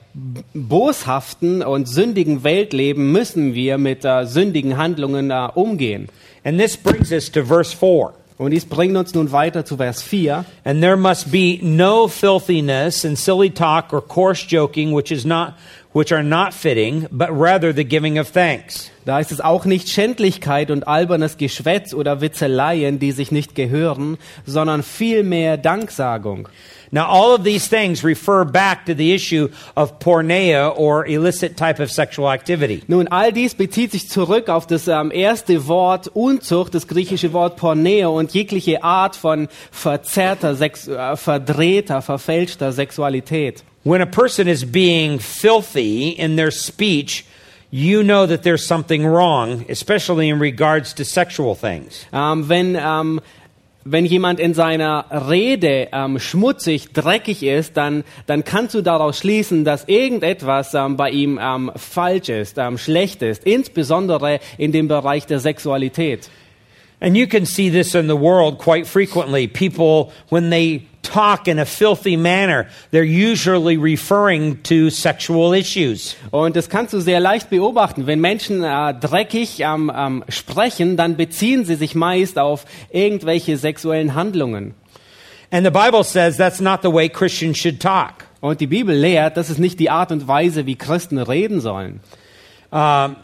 boshaften 0.55 1.61
und 1.61 1.87
sündigen 1.87 2.43
Welt 2.43 2.73
leben, 2.73 3.11
müssen 3.11 3.53
wir 3.53 3.77
mit 3.77 4.03
äh, 4.03 4.25
sündigen 4.25 4.77
Handlungen 4.77 5.29
äh, 5.29 5.49
umgehen. 5.53 6.07
And 6.43 6.59
this 6.59 6.75
brings 6.75 7.11
us 7.11 7.31
to 7.31 7.43
verse 7.43 7.75
4. 7.75 8.24
Und 8.37 8.51
dies 8.51 8.65
bringt 8.65 8.97
uns 8.97 9.13
nun 9.13 9.31
weiter 9.31 9.63
zu 9.63 9.77
Vers 9.77 10.01
4. 10.01 10.43
And 10.65 10.81
there 10.81 10.97
must 10.97 11.31
be 11.31 11.59
no 11.61 12.07
filthiness 12.07 13.05
and 13.05 13.17
silly 13.17 13.49
talk 13.49 13.93
or 13.93 14.01
coarse 14.01 14.45
joking, 14.45 14.93
which 14.93 15.11
is 15.11 15.25
not 15.25 15.53
which 15.93 16.11
are 16.11 16.23
not 16.23 16.53
fitting, 16.53 17.07
but 17.09 17.29
rather 17.31 17.73
the 17.73 17.85
giving 17.85 18.19
of 18.19 18.29
thanks. 18.29 18.91
Da 19.05 19.19
ist 19.19 19.31
es 19.31 19.39
auch 19.39 19.63
nicht 19.63 19.87
Schändlichkeit 19.87 20.69
und 20.69 20.85
albernes 20.85 21.37
Geschwätz 21.37 21.93
oder 21.93 22.19
Witzeleien, 22.19 22.99
die 22.99 23.13
sich 23.13 23.31
nicht 23.31 23.55
gehören, 23.55 24.17
sondern 24.45 24.83
vielmehr 24.83 25.55
Danksagung. 25.55 26.49
Now, 26.91 27.07
all 27.07 27.35
of 27.35 27.43
these 27.43 27.67
things 27.67 28.03
refer 28.03 28.45
back 28.45 28.85
to 28.85 28.95
the 28.95 29.13
issue 29.13 29.49
of 29.75 29.99
porneia 29.99 30.73
or 30.75 31.05
illicit 31.05 31.57
type 31.57 31.79
of 31.79 31.91
sexual 31.91 32.29
activity. 32.29 32.83
Nun, 32.87 33.07
all 33.11 33.31
dies 33.31 33.53
bezieht 33.53 33.91
sich 33.91 34.09
zurück 34.09 34.49
auf 34.49 34.67
das 34.67 34.87
ähm, 34.87 35.11
erste 35.11 35.67
Wort 35.67 36.07
Unzucht, 36.13 36.73
das 36.73 36.87
griechische 36.87 37.33
Wort 37.33 37.57
Porneo 37.57 38.17
und 38.17 38.33
jegliche 38.33 38.83
Art 38.83 39.15
von 39.15 39.47
verzerrter, 39.71 40.55
Sex 40.55 40.87
äh, 40.87 41.15
verdrehter, 41.15 42.01
verfälschter 42.01 42.71
Sexualität. 42.71 43.63
When 43.83 44.01
a 44.01 44.07
person 44.07 44.47
is 44.47 44.65
being 44.65 45.19
filthy 45.19 46.09
in 46.09 46.37
their 46.37 46.51
speech, 46.51 47.23
you 47.69 48.03
know 48.03 48.25
that 48.25 48.43
there's 48.43 48.65
something 48.65 49.05
wrong, 49.05 49.65
especially 49.69 50.29
in 50.29 50.39
regards 50.39 50.93
to 50.95 51.03
sexual 51.03 51.55
things. 51.55 52.05
Ähm, 52.11 52.49
wenn, 52.49 52.75
ähm, 52.75 53.21
wenn 53.87 54.05
jemand 54.05 54.39
in 54.39 54.55
seiner 54.55 55.05
Rede 55.29 55.89
ähm, 55.93 56.17
schmutzig, 56.17 56.91
dreckig 56.91 57.43
ist, 57.43 57.77
dann, 57.77 58.03
dann 58.25 58.43
kannst 58.43 58.73
du 58.73 58.81
daraus 58.81 59.19
schließen, 59.19 59.63
dass 59.63 59.87
irgendetwas 59.87 60.73
ähm, 60.73 60.97
bei 60.97 61.11
ihm 61.11 61.39
ähm, 61.39 61.71
falsch 61.75 62.29
ist, 62.29 62.57
ähm, 62.57 62.79
schlecht 62.79 63.21
ist, 63.21 63.43
insbesondere 63.45 64.39
in 64.57 64.71
dem 64.71 64.87
Bereich 64.87 65.27
der 65.27 65.39
Sexualität. 65.39 66.29
And 67.01 67.17
you 67.17 67.27
can 67.27 67.45
see 67.45 67.69
this 67.69 67.93
in 67.93 68.07
the 68.07 68.15
world 68.15 68.57
quite 68.57 68.87
frequently. 68.87 69.47
People, 69.47 70.11
when 70.29 70.49
they 70.49 70.87
talk 71.01 71.47
in 71.47 71.59
a 71.59 71.65
filthy 71.65 72.17
manner, 72.17 72.67
they're 72.91 73.03
usually 73.03 73.77
referring 73.77 74.61
to 74.63 74.89
sexual 74.89 75.53
issues. 75.53 76.15
Und 76.31 76.55
das 76.55 76.69
kannst 76.69 76.93
du 76.93 76.99
sehr 76.99 77.19
leicht 77.19 77.49
beobachten. 77.49 78.07
Wenn 78.07 78.21
Menschen 78.21 78.63
äh, 78.63 78.93
dreckig 78.93 79.59
ähm, 79.59 79.91
ähm, 79.95 80.23
sprechen, 80.29 80.97
dann 80.97 81.15
beziehen 81.15 81.65
sie 81.65 81.75
sich 81.75 81.95
meist 81.95 82.39
auf 82.39 82.65
irgendwelche 82.91 83.57
sexuellen 83.57 84.15
Handlungen. 84.15 84.73
And 85.51 85.65
the 85.65 85.71
Bible 85.71 86.03
says 86.03 86.37
that's 86.37 86.59
not 86.59 86.81
the 86.81 86.91
way 86.91 87.07
Christians 87.07 87.57
should 87.57 87.79
talk. 87.79 88.25
Und 88.41 88.61
die 88.61 88.67
Bibel 88.67 88.95
lehrt, 88.95 89.37
das 89.37 89.49
ist 89.49 89.59
nicht 89.59 89.79
die 89.79 89.89
Art 89.89 90.11
und 90.11 90.27
Weise, 90.27 90.65
wie 90.65 90.75
Christen 90.75 91.17
reden 91.17 91.61
sollen. 91.61 91.99
Um, 92.71 93.15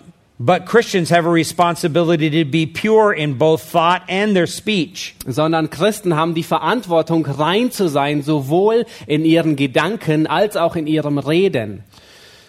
but 0.44 0.66
Christians 0.66 1.12
have 1.12 1.28
a 1.28 1.30
responsibility 1.30 2.30
to 2.32 2.46
be 2.46 2.66
pure 2.66 3.14
in 3.14 3.38
both 3.38 3.62
thought 3.62 4.04
and 4.10 4.36
their 4.36 4.48
speech. 4.48 5.14
Sondern 5.28 5.70
Christen 5.70 6.16
haben 6.16 6.34
die 6.34 6.44
Verantwortung, 6.44 7.26
rein 7.28 7.72
zu 7.72 7.88
sein, 7.88 8.24
sowohl 8.24 8.86
in 9.06 9.24
ihren 9.24 9.56
Gedanken 9.56 10.26
als 10.26 10.58
auch 10.58 10.76
in 10.76 10.88
ihrem 10.88 11.20
Reden. 11.20 11.84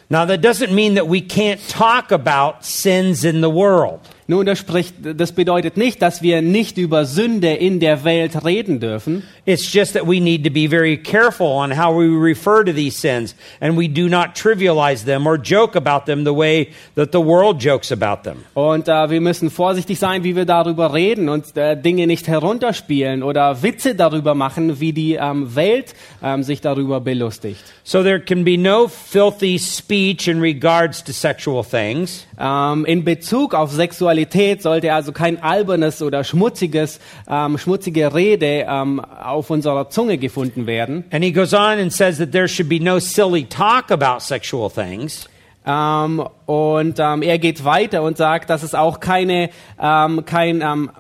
Now, 0.09 0.25
that 0.27 0.43
doesn't 0.43 0.73
mean 0.73 0.95
that 0.95 1.07
we 1.09 1.21
can't 1.21 1.61
talk 1.69 2.13
about 2.13 2.65
sins 2.65 3.25
in 3.25 3.43
the 3.43 3.51
world. 3.51 4.01
Nun, 4.29 4.47
das, 4.47 4.59
spricht, 4.59 4.95
das 5.03 5.33
bedeutet 5.33 5.77
nicht, 5.77 6.01
dass 6.01 6.23
wir 6.23 6.43
nicht 6.43 6.79
über 6.79 7.05
Sünde 7.05 7.55
in 7.55 7.81
der 7.81 8.05
Welt 8.05 8.45
reden 8.45 8.79
dürfen. 8.79 9.25
It's 9.45 9.73
just 9.73 9.95
that 9.95 10.07
we 10.07 10.21
need 10.21 10.45
to 10.45 10.51
be 10.51 10.69
very 10.69 10.97
careful 10.97 11.49
on 11.49 11.77
how 11.77 11.93
we 11.93 12.07
refer 12.07 12.65
to 12.65 12.73
these 12.73 12.97
sins, 12.97 13.35
and 13.61 13.77
we 13.77 13.89
do 13.89 14.09
not 14.09 14.37
trivialize 14.37 15.05
them 15.05 15.27
or 15.27 15.37
joke 15.37 15.77
about 15.77 16.07
them 16.07 16.25
the 16.25 16.35
way 16.35 16.69
that 16.95 17.11
the 17.11 17.19
world 17.19 17.61
jokes 17.61 17.91
about 17.91 18.23
them. 18.23 18.45
Und 18.55 18.87
äh, 18.87 19.11
wir 19.11 19.21
müssen 19.21 19.51
vorsichtig 19.51 19.99
sein, 19.99 20.23
wie 20.23 20.37
wir 20.37 20.45
darüber 20.45 20.95
reden 20.95 21.29
und 21.29 21.57
äh, 21.57 21.77
Dinge 21.77 22.07
nicht 22.07 22.29
herunterspielen 22.29 23.25
oder 23.25 23.63
Witze 23.65 23.97
darüber 23.97 24.37
machen, 24.37 24.79
wie 24.79 24.93
die 24.93 25.15
ähm, 25.15 25.55
Welt 25.57 25.95
ähm, 26.23 26.45
sich 26.45 26.61
darüber 26.61 27.01
belustigt. 27.01 27.61
So 27.83 28.05
there 28.05 28.21
can 28.21 28.45
be 28.45 28.57
no 28.57 28.87
filthy 28.87 29.59
speech 29.59 30.29
in 30.29 30.41
regards 30.41 31.03
to 31.03 31.13
sexual 31.13 31.65
things. 31.65 32.27
Ähm, 32.39 32.85
in 32.85 33.03
Bezug 33.03 33.55
auf 33.55 33.73
Sexualität 34.13 34.61
sollte 34.61 34.93
also 34.93 35.13
kein 35.13 35.43
albernes 35.43 36.03
oder 36.03 36.23
schmutziges, 36.23 37.01
ähm, 37.31 37.57
schmutzige 37.57 38.15
Rede 38.15 38.67
ähm, 38.69 39.01
auf 39.01 39.49
unserer 39.49 39.89
Zunge 39.89 40.19
gefunden 40.19 40.67
werden. 40.67 41.05
And 41.11 41.25
he 41.25 41.33
goes 41.33 41.55
on 41.55 41.79
and 41.79 41.91
says 41.91 42.19
that 42.19 42.31
there 42.31 42.47
should 42.47 42.69
be 42.69 42.79
no 42.79 42.99
silly 42.99 43.45
talk 43.45 43.91
about 43.91 44.21
sexual 44.21 44.71
things. 44.71 45.29
Ähm, 45.67 46.23
und 46.45 46.99
ähm, 46.99 47.23
er 47.23 47.39
geht 47.39 47.65
weiter 47.65 48.03
und 48.03 48.19
sagt, 48.19 48.51
dass 48.51 48.63
es 48.63 48.75
auch 48.75 49.01
keine, 49.01 49.49
ähm, 49.81 50.25
kein, 50.27 50.61
ähm, 50.61 50.91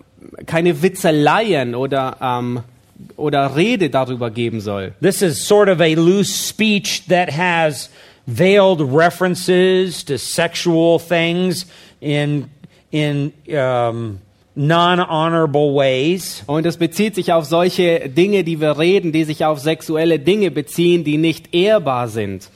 keine 0.46 0.82
Witzeleien 0.82 1.74
oder, 1.74 2.16
oder 3.16 3.56
Rede 3.56 3.90
darüber 3.90 4.30
geben 4.30 4.60
soll. 4.60 4.94
This 5.02 5.20
is 5.20 5.46
sort 5.46 5.68
of 5.68 5.80
a 5.80 5.94
loose 5.94 6.32
speech 6.32 7.06
that 7.08 7.36
has 7.36 7.90
veiled 8.26 8.80
references 8.80 10.04
to 10.04 10.16
sexual 10.16 10.98
things 10.98 11.66
in 12.00 12.48
in 12.92 13.32
um, 13.48 14.20
non-honorable 14.54 15.74
ways. 15.74 16.44
Und 16.46 16.66
es 16.66 16.76
bezieht 16.76 17.14
sich 17.14 17.32
auf 17.32 17.46
solche 17.46 18.08
Dinge, 18.08 18.44
die 18.44 18.60
wir 18.60 18.78
reden, 18.78 19.10
die 19.10 19.24
sich 19.24 19.44
auf 19.44 19.58
sexuelle 19.58 20.18
Dinge 20.18 20.50
beziehen, 20.50 21.02
die 21.02 21.16
nicht 21.16 21.54
ehrbar 21.54 22.08
sind. 22.08 22.48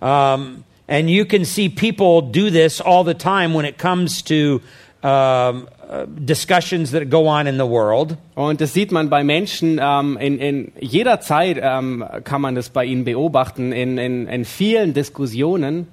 Um, 0.00 0.64
and 0.86 1.08
you 1.08 1.24
can 1.24 1.44
see 1.44 1.68
people 1.68 2.22
do 2.22 2.50
this 2.50 2.80
all 2.80 3.04
the 3.04 3.14
time 3.14 3.54
when 3.54 3.64
it 3.64 3.78
comes 3.78 4.22
to 4.24 4.60
um, 5.02 5.68
uh, 5.88 6.06
discussions 6.06 6.90
that 6.92 7.10
go 7.10 7.26
on 7.26 7.46
in 7.46 7.56
the 7.56 7.66
world. 7.66 8.16
Und 8.34 8.60
das 8.60 8.74
sieht 8.74 8.92
man 8.92 9.08
bei 9.08 9.24
Menschen 9.24 9.80
ähm, 9.82 10.18
in, 10.18 10.38
in 10.38 10.72
jeder 10.78 11.20
Zeit, 11.20 11.58
kann 11.58 12.40
man 12.40 12.54
das 12.54 12.68
bei 12.68 12.84
ihnen 12.84 13.04
beobachten, 13.04 13.72
in, 13.72 13.98
in, 13.98 14.28
in 14.28 14.44
vielen 14.44 14.92
Diskussionen. 14.92 15.88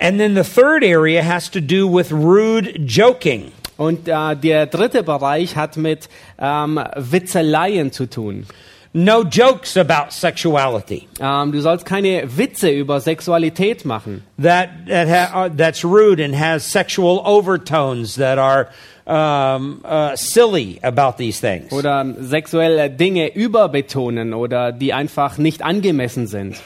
And 0.00 0.18
then 0.18 0.34
the 0.34 0.44
third 0.44 0.82
area 0.82 1.22
has 1.22 1.50
to 1.50 1.60
do 1.60 1.86
with 1.86 2.10
rude 2.10 2.86
joking. 2.86 3.52
Und 3.76 4.08
äh, 4.08 4.34
der 4.34 4.66
dritte 4.66 5.02
Bereich 5.02 5.56
hat 5.56 5.76
mit 5.76 6.08
ähm, 6.38 6.80
Witzeleien 6.96 7.92
zu 7.92 8.06
tun. 8.06 8.46
No 8.92 9.22
jokes 9.22 9.76
about 9.76 10.10
sexuality. 10.10 11.06
Ähm, 11.20 11.52
du 11.52 11.60
sollst 11.60 11.86
keine 11.86 12.36
Witze 12.36 12.70
über 12.70 13.00
Sexualität 13.00 13.84
machen. 13.84 14.24
That, 14.42 14.70
that 14.88 15.08
ha, 15.08 15.46
uh, 15.46 15.48
that's 15.48 15.84
rude 15.84 16.20
and 16.20 16.34
has 16.34 16.64
sexual 16.64 17.20
overtones 17.24 18.16
that 18.16 18.38
are 18.38 18.68
um, 19.06 19.80
uh, 19.84 20.16
silly 20.16 20.80
about 20.82 21.18
these 21.18 21.40
things. 21.40 21.72
Oder 21.72 22.04
sexuelle 22.20 22.90
Dinge 22.90 23.32
überbetonen 23.32 24.34
oder 24.34 24.72
die 24.72 24.92
einfach 24.92 25.38
nicht 25.38 25.62
angemessen 25.62 26.26
sind. 26.26 26.56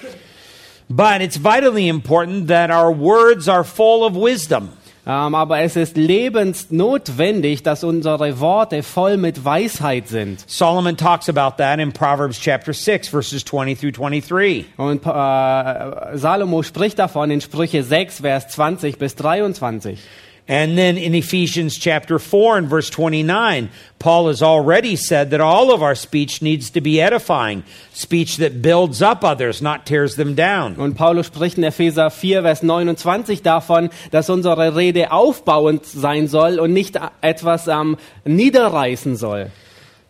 But 0.88 1.22
it's 1.22 1.36
vitally 1.36 1.88
important 1.88 2.48
that 2.48 2.70
our 2.70 2.92
words 2.92 3.48
are 3.48 3.64
full 3.64 4.04
of 4.04 4.14
wisdom. 4.14 4.70
Ähm, 5.06 5.34
aber 5.34 5.58
es 5.60 5.76
ist 5.76 5.98
lebensnotwendig, 5.98 7.62
dass 7.62 7.84
unsere 7.84 8.40
Worte 8.40 8.82
voll 8.82 9.18
mit 9.18 9.44
Weisheit 9.44 10.08
sind. 10.08 10.42
Solomon 10.46 10.96
talks 10.96 11.28
about 11.28 11.58
that 11.58 11.78
in 11.78 11.92
Proverbs 11.92 12.40
chapter 12.40 12.72
6 12.72 13.08
verses 13.08 13.44
20 13.44 13.78
through 13.78 13.92
23. 13.92 14.64
Und 14.78 15.04
äh, 15.04 16.16
Salomo 16.16 16.62
spricht 16.62 16.98
davon 16.98 17.30
in 17.30 17.42
Sprüche 17.42 17.82
6, 17.82 18.20
Vers 18.20 18.48
20 18.48 18.98
bis 18.98 19.14
23. 19.16 19.98
And 20.46 20.76
then 20.76 20.98
in 20.98 21.14
Ephesians 21.14 21.78
chapter 21.78 22.18
4 22.18 22.58
and 22.58 22.68
verse 22.68 22.90
29, 22.90 23.70
Paul 23.98 24.28
has 24.28 24.42
already 24.42 24.94
said 24.94 25.30
that 25.30 25.40
all 25.40 25.72
of 25.72 25.82
our 25.82 25.94
speech 25.94 26.42
needs 26.42 26.68
to 26.70 26.82
be 26.82 27.00
edifying, 27.00 27.64
speech 27.94 28.36
that 28.36 28.60
builds 28.60 29.00
up 29.00 29.24
others, 29.24 29.62
not 29.62 29.86
tears 29.86 30.16
them 30.16 30.34
down. 30.34 30.76
Und 30.76 30.96
Paulus 30.96 31.28
spricht 31.28 31.56
in 31.56 31.64
Epheser 31.64 32.10
4, 32.10 32.42
Vers 32.42 32.62
29 32.62 33.42
davon, 33.42 33.88
dass 34.10 34.28
unsere 34.28 34.76
Rede 34.76 35.12
aufbauend 35.12 35.86
sein 35.86 36.28
soll 36.28 36.60
und 36.60 36.74
nicht 36.74 36.98
etwas 37.22 37.66
ähm, 37.66 37.96
niederreißen 38.26 39.16
soll. 39.16 39.50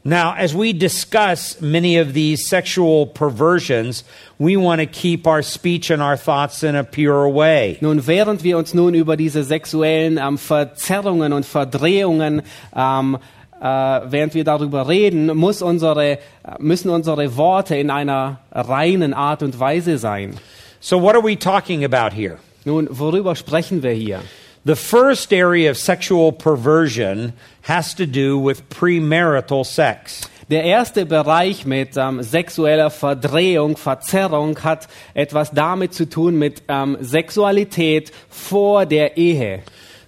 Now, 0.07 0.35
as 0.35 0.55
we 0.55 0.75
discuss 0.75 1.63
many 1.63 1.97
of 1.97 2.13
these 2.13 2.47
sexual 2.47 3.07
perversions, 3.07 4.05
we 4.39 4.55
want 4.55 4.81
to 4.81 4.87
keep 4.87 5.27
our 5.27 5.41
speech 5.41 5.89
and 5.89 6.03
our 6.03 6.19
thoughts 6.19 6.63
in 6.63 6.77
a 6.77 6.85
pure 6.85 7.27
way. 7.27 7.79
Nun, 7.81 8.07
während 8.07 8.43
wir 8.43 8.59
uns 8.59 8.75
nun 8.75 8.93
über 8.95 9.17
diese 9.17 9.45
sexuellen 9.45 10.19
ähm, 10.19 10.37
Verzerrungen 10.37 11.33
und 11.33 11.47
Verdrehungen 11.47 12.43
ähm, 12.77 13.17
äh, 13.63 13.67
während 13.67 14.35
wir 14.35 14.45
darüber 14.45 14.89
reden, 14.89 15.35
muss 15.35 15.63
unsere, 15.63 16.13
äh, 16.13 16.19
müssen 16.59 16.91
unsere 16.91 17.35
Worte 17.39 17.77
in 17.77 17.91
einer 17.91 18.41
reinen 18.53 19.15
Art 19.15 19.43
und 19.43 19.59
Weise 19.59 19.97
sein. 19.97 20.35
So, 20.81 21.01
what 21.01 21.15
are 21.15 21.25
we 21.25 21.35
talking 21.39 21.83
about 21.83 22.15
here? 22.15 22.37
Nun, 22.67 22.89
worüber 22.91 23.35
sprechen 23.37 23.83
wir 23.83 23.93
hier? 23.93 24.21
The 24.67 24.77
first 24.77 25.31
area 25.31 25.71
of 25.71 25.77
sexual 25.77 26.33
perversion 26.33 27.35
has 27.63 27.93
to 27.95 28.07
do 28.07 28.39
with 28.39 28.71
premarital 28.71 29.67
sex. 29.67 30.23
Der 30.49 30.65
erste 30.65 31.05
Bereich 31.05 31.67
mit 31.67 31.99
ähm, 31.99 32.23
sexueller 32.23 32.89
Verdrehung, 32.89 33.77
Verzerrung 33.77 34.59
hat 34.65 34.89
etwas 35.13 35.51
damit 35.51 35.93
zu 35.93 36.09
tun 36.09 36.39
mit 36.39 36.63
ähm, 36.69 36.97
Sexualität 37.03 38.11
vor 38.31 38.87
der 38.87 39.19
Ehe. 39.19 39.63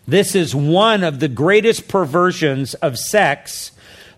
This 0.08 0.34
is 0.34 0.54
one 0.54 1.06
of 1.06 1.20
the 1.20 1.28
greatest 1.28 1.86
perversions 1.88 2.74
of 2.82 2.96
sex 2.96 3.72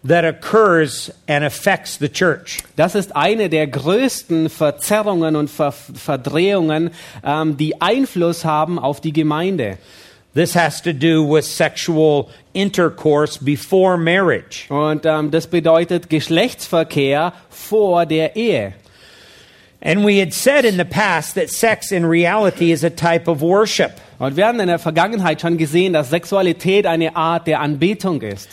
that 0.06 0.24
occurs 0.24 1.10
and 1.26 1.44
affects 1.44 1.98
the 1.98 2.08
church. 2.08 2.58
Das 2.76 2.94
ist 2.94 3.16
eine 3.16 3.48
der 3.48 3.66
größten 3.66 4.50
Verzerrungen 4.50 5.34
und 5.34 5.50
Ver 5.50 5.72
Verdrehungen, 5.72 6.90
ähm, 7.24 7.56
die 7.56 7.80
Einfluss 7.80 8.44
haben 8.44 8.78
auf 8.78 9.00
die 9.00 9.12
Gemeinde. 9.12 9.78
This 10.38 10.54
has 10.54 10.80
to 10.82 10.92
do 10.92 11.24
with 11.24 11.44
sexual 11.44 12.30
intercourse 12.54 13.36
before 13.36 13.98
marriage. 13.98 14.66
Und 14.70 15.04
ähm, 15.04 15.32
das 15.32 15.48
bedeutet 15.48 16.08
Geschlechtsverkehr 16.08 17.32
vor 17.50 18.06
der 18.06 18.36
Ehe. 18.36 18.74
And 19.82 20.06
we 20.06 20.20
had 20.20 20.32
said 20.32 20.64
in 20.64 20.76
the 20.76 20.84
past 20.84 21.34
that 21.34 21.50
sex 21.50 21.90
in 21.90 22.04
reality 22.04 22.70
is 22.70 22.84
a 22.84 22.90
type 22.90 23.26
of 23.26 23.40
worship. 23.40 24.00
Und 24.20 24.36
wir 24.36 24.46
haben 24.46 24.60
in 24.60 24.68
der 24.68 24.78
Vergangenheit 24.78 25.40
schon 25.40 25.58
gesehen, 25.58 25.92
dass 25.92 26.10
Sexualität 26.10 26.86
eine 26.86 27.16
Art 27.16 27.48
der 27.48 27.58
Anbetung 27.58 28.22
ist. 28.22 28.48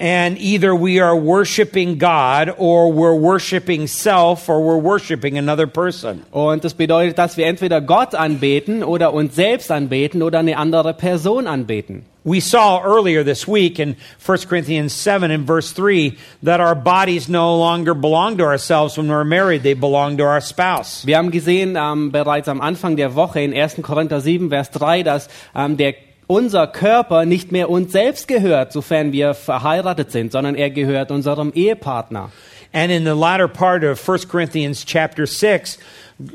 And 0.00 0.38
either 0.38 0.76
we 0.76 1.00
are 1.00 1.16
worshiping 1.16 1.98
God 1.98 2.54
or 2.56 2.92
we're 2.92 3.16
worshiping 3.16 3.88
self 3.88 4.48
or 4.48 4.62
we're 4.62 4.78
worshiping 4.78 5.36
another 5.36 5.66
person. 5.66 6.24
Oh, 6.32 6.50
und 6.50 6.62
das 6.62 6.74
bedeutet, 6.74 7.18
dass 7.18 7.36
wir 7.36 7.46
entweder 7.46 7.80
Gott 7.80 8.14
anbeten 8.14 8.84
oder 8.84 9.12
uns 9.12 9.34
selbst 9.34 9.72
anbeten 9.72 10.22
oder 10.22 10.38
eine 10.38 10.56
andere 10.56 10.94
Person 10.94 11.48
anbeten. 11.48 12.04
We 12.22 12.40
saw 12.40 12.80
earlier 12.84 13.24
this 13.24 13.48
week 13.48 13.80
in 13.80 13.96
1 14.24 14.48
Corinthians 14.48 14.92
7 14.92 15.32
and 15.32 15.46
verse 15.48 15.72
3 15.72 16.16
that 16.44 16.60
our 16.60 16.76
bodies 16.76 17.28
no 17.28 17.58
longer 17.58 17.94
belong 17.94 18.38
to 18.38 18.44
ourselves 18.44 18.96
when 18.98 19.08
we're 19.08 19.24
married, 19.24 19.64
they 19.64 19.74
belong 19.74 20.16
to 20.18 20.24
our 20.24 20.40
spouse. 20.40 21.04
Wir 21.06 21.16
haben 21.16 21.32
gesehen 21.32 21.74
ähm, 21.76 22.12
bereits 22.12 22.46
am 22.48 22.60
Anfang 22.60 22.96
der 22.96 23.16
Woche 23.16 23.40
in 23.40 23.52
1. 23.52 23.82
Korinther 23.82 24.20
7, 24.20 24.50
Vers 24.50 24.70
3, 24.70 25.02
dass 25.02 25.28
ähm, 25.56 25.76
der 25.76 25.94
unser 26.28 26.68
Körper 26.68 27.24
nicht 27.24 27.50
mehr 27.50 27.68
uns 27.68 27.90
selbst 27.90 28.28
gehört, 28.28 28.72
sofern 28.72 29.12
wir 29.12 29.34
verheiratet 29.34 30.12
sind, 30.12 30.30
sondern 30.30 30.54
er 30.54 30.70
gehört 30.70 31.10
unserem 31.10 31.52
Ehepartner. 31.52 32.30
And 32.70 32.92
in 32.92 33.04
the 33.04 33.14
latter 33.14 33.48
part 33.48 33.82
of 33.82 33.98
1 33.98 34.28
Corinthians 34.28 34.84
chapter 34.84 35.26
6, 35.26 35.78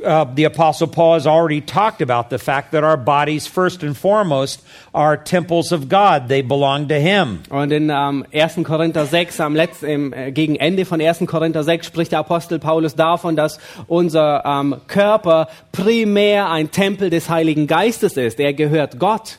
uh, 0.04 0.26
the 0.34 0.46
Apostle 0.46 0.88
Paul 0.88 1.14
has 1.14 1.28
already 1.28 1.62
talked 1.62 2.02
about 2.02 2.32
the 2.32 2.40
fact 2.40 2.72
that 2.72 2.84
our 2.84 2.98
bodies, 2.98 3.46
first 3.46 3.84
and 3.84 3.96
foremost, 3.96 4.64
are 4.96 5.16
temples 5.16 5.72
of 5.72 5.90
God. 5.90 6.30
They 6.30 6.42
belong 6.42 6.88
to 6.88 6.96
Him. 6.96 7.44
Und 7.52 7.72
in 7.72 7.92
ähm, 7.92 8.26
1. 8.34 8.64
Korinther 8.64 9.06
6, 9.06 9.40
am 9.42 9.56
letzten, 9.56 9.86
im, 9.86 10.14
äh, 10.14 10.32
gegen 10.32 10.56
Ende 10.56 10.86
von 10.86 11.00
1. 11.00 11.20
Korinther 11.28 11.64
6 11.64 11.86
spricht 11.86 12.14
der 12.14 12.20
Apostel 12.20 12.58
Paulus 12.58 12.96
davon, 12.96 13.36
dass 13.36 13.60
unser 13.86 14.44
ähm, 14.44 14.78
Körper 14.88 15.50
primär 15.72 16.50
ein 16.50 16.72
Tempel 16.72 17.12
des 17.12 17.30
Heiligen 17.30 17.68
Geistes 17.68 18.18
ist. 18.18 18.40
Er 18.40 18.54
gehört 18.54 18.98
Gott. 18.98 19.38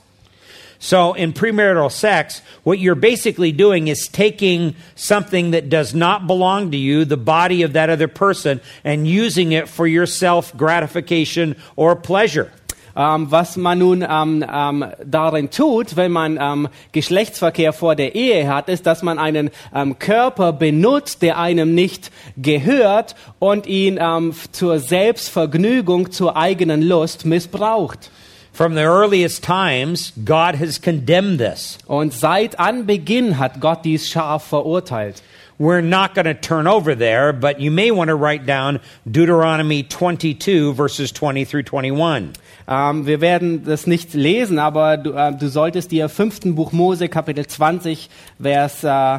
So, 0.85 1.15
in 1.15 1.33
premarital 1.33 1.91
sex, 1.91 2.43
what 2.63 2.79
you're 2.79 2.95
basically 2.95 3.53
doing 3.53 3.89
is 3.89 4.07
taking 4.07 4.77
something 4.97 5.53
that 5.53 5.71
does 5.71 5.95
not 5.95 6.27
belong 6.27 6.73
to 6.73 6.77
you, 6.77 7.07
the 7.07 7.17
body 7.17 7.63
of 7.63 7.73
that 7.73 7.89
other 7.89 8.07
person, 8.07 8.61
and 8.85 9.09
using 9.09 9.53
it 9.53 9.67
for 9.67 9.87
your 9.87 10.05
self 10.05 10.55
gratification 10.55 11.57
or 11.75 11.97
pleasure. 11.97 12.53
Ähm, 12.95 13.31
was 13.31 13.57
man 13.57 13.79
nun 13.79 14.03
ähm, 14.03 14.45
ähm, 14.47 14.85
darin 15.03 15.49
tut, 15.49 15.97
wenn 15.97 16.13
man 16.13 16.37
ähm, 16.39 16.69
Geschlechtsverkehr 16.93 17.73
vor 17.73 17.97
der 17.97 18.15
Ehe 18.15 18.47
hat, 18.47 18.69
ist, 18.69 18.85
dass 18.85 19.03
man 19.03 19.19
einen 19.19 19.49
ähm, 19.75 19.99
Körper 19.99 20.53
benutzt, 20.53 21.23
der 21.23 21.39
einem 21.39 21.75
nicht 21.75 22.13
gehört 22.37 23.17
und 23.39 23.67
ihn 23.67 23.99
ähm, 23.99 24.35
zur 24.53 24.81
Selbstvergnügung, 24.81 26.13
zur 26.13 26.37
eigenen 26.37 26.83
Lust 26.83 27.25
missbraucht. 27.25 28.11
From 28.55 28.77
the 28.77 28.85
earliest 28.85 29.43
times, 29.43 30.13
God 30.25 30.55
has 30.55 30.79
condemned 30.79 31.41
this. 31.41 31.77
Und 31.89 32.13
seit 32.13 32.61
Anbeginn 32.61 33.37
hat 33.37 33.59
Gott 33.59 33.85
dies 33.85 34.09
scharf 34.09 34.45
verurteilt. 34.45 35.23
We're 35.59 35.83
not 35.83 36.15
going 36.15 36.27
to 36.27 36.35
turn 36.35 36.69
over 36.69 36.95
there, 36.97 37.33
but 37.33 37.59
you 37.59 37.73
may 37.73 37.91
want 37.91 38.11
to 38.11 38.15
write 38.15 38.47
down 38.47 38.79
Deuteronomy 39.11 39.83
22, 39.83 40.73
verses 40.73 41.11
20 41.13 41.45
through 41.45 41.65
21. 41.65 42.33
Ähm, 42.69 43.07
wir 43.07 43.21
werden 43.21 43.65
das 43.65 43.89
nicht 43.89 44.15
lesen, 44.15 44.61
aber 44.61 44.99
du, 44.99 45.15
äh, 45.15 45.33
du 45.37 45.49
solltest 45.49 45.91
dir 45.91 46.09
fünften 46.09 46.55
Buch 46.55 46.71
Mose, 46.71 47.09
Kapitel 47.09 47.49
20, 47.49 48.09
Vers 48.41 48.85
äh, 48.85 49.19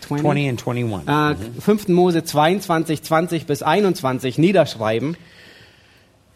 20? 0.00 0.24
20 0.24 0.48
and 0.48 0.66
21. 0.66 1.08
äh, 1.08 1.60
5. 1.60 1.88
Mose 1.88 2.24
22, 2.24 3.02
20 3.02 3.46
bis 3.46 3.62
21 3.62 4.38
niederschreiben. 4.38 5.16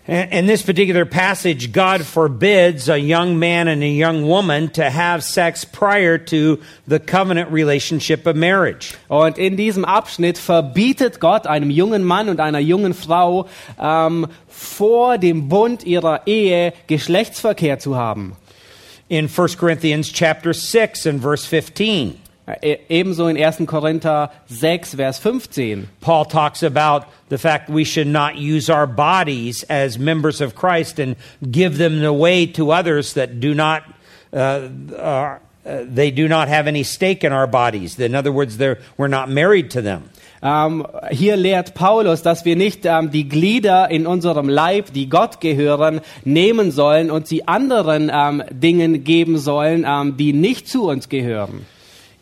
In 0.06 0.46
this 0.46 0.62
particular 0.62 1.04
passage, 1.04 1.72
God 1.72 2.04
forbids 2.06 2.88
a 2.88 2.98
young 2.98 3.38
man 3.38 3.68
and 3.68 3.82
a 3.82 3.88
young 3.88 4.26
woman 4.26 4.70
to 4.70 4.88
have 4.88 5.22
sex 5.22 5.64
prior 5.64 6.16
to 6.16 6.58
the 6.88 6.98
covenant 6.98 7.52
relationship 7.52 8.26
of 8.26 8.34
marriage. 8.34 8.94
Und 9.08 9.36
in 9.36 9.56
diesem 9.56 9.84
Abschnitt 9.84 10.38
verbietet 10.38 11.20
Gott 11.20 11.46
einem 11.46 11.70
jungen 11.70 12.02
Mann 12.02 12.30
und 12.30 12.40
einer 12.40 12.60
jungen 12.60 12.94
Frau 12.94 13.46
ähm, 13.78 14.26
vor 14.48 15.18
dem 15.18 15.48
Bund 15.48 15.84
ihrer 15.84 16.26
Ehe 16.26 16.72
Geschlechtsverkehr 16.86 17.78
zu 17.78 17.94
haben. 17.94 18.36
In 19.08 19.28
1 19.28 19.58
Corinthians 19.58 20.10
chapter 20.12 20.54
6 20.54 21.06
and 21.06 21.20
verse 21.20 21.46
15, 21.46 22.14
Äh, 22.14 22.29
ebenso 22.62 23.28
in 23.28 23.36
1. 23.36 23.66
Korinther 23.66 24.30
6, 24.48 24.94
Vers 24.94 25.18
15. 25.18 25.88
Paul 26.00 26.24
talks 26.24 26.62
about 26.62 27.06
the 27.28 27.38
fact 27.38 27.70
we 27.70 27.84
should 27.84 28.06
not 28.06 28.36
use 28.36 28.68
our 28.68 28.86
bodies 28.86 29.62
as 29.64 29.98
members 29.98 30.40
of 30.40 30.54
Christ 30.54 30.98
and 30.98 31.16
give 31.50 31.78
them 31.78 32.02
away 32.02 32.46
to 32.46 32.72
others 32.72 33.14
that 33.14 33.40
do 33.40 33.54
not 33.54 33.82
uh, 34.32 34.68
uh, 34.96 35.38
they 35.62 36.10
do 36.10 36.26
not 36.26 36.48
have 36.48 36.66
any 36.66 36.82
stake 36.82 37.22
in 37.22 37.32
our 37.32 37.46
bodies. 37.46 37.98
In 37.98 38.14
other 38.14 38.32
words, 38.32 38.56
they're, 38.56 38.78
we're 38.96 39.08
not 39.08 39.28
married 39.28 39.70
to 39.72 39.82
them. 39.82 40.08
Ähm, 40.42 40.86
hier 41.10 41.36
lehrt 41.36 41.74
Paulus, 41.74 42.22
dass 42.22 42.46
wir 42.46 42.56
nicht 42.56 42.86
ähm, 42.86 43.10
die 43.10 43.28
Glieder 43.28 43.90
in 43.90 44.06
unserem 44.06 44.48
Leib, 44.48 44.92
die 44.94 45.10
Gott 45.10 45.40
gehören, 45.42 46.00
nehmen 46.24 46.70
sollen 46.70 47.10
und 47.10 47.26
sie 47.26 47.46
anderen 47.46 48.10
ähm, 48.12 48.42
Dingen 48.50 49.04
geben 49.04 49.36
sollen, 49.36 50.16
die 50.16 50.32
nicht 50.32 50.66
zu 50.66 50.88
uns 50.88 51.10
gehören. 51.10 51.66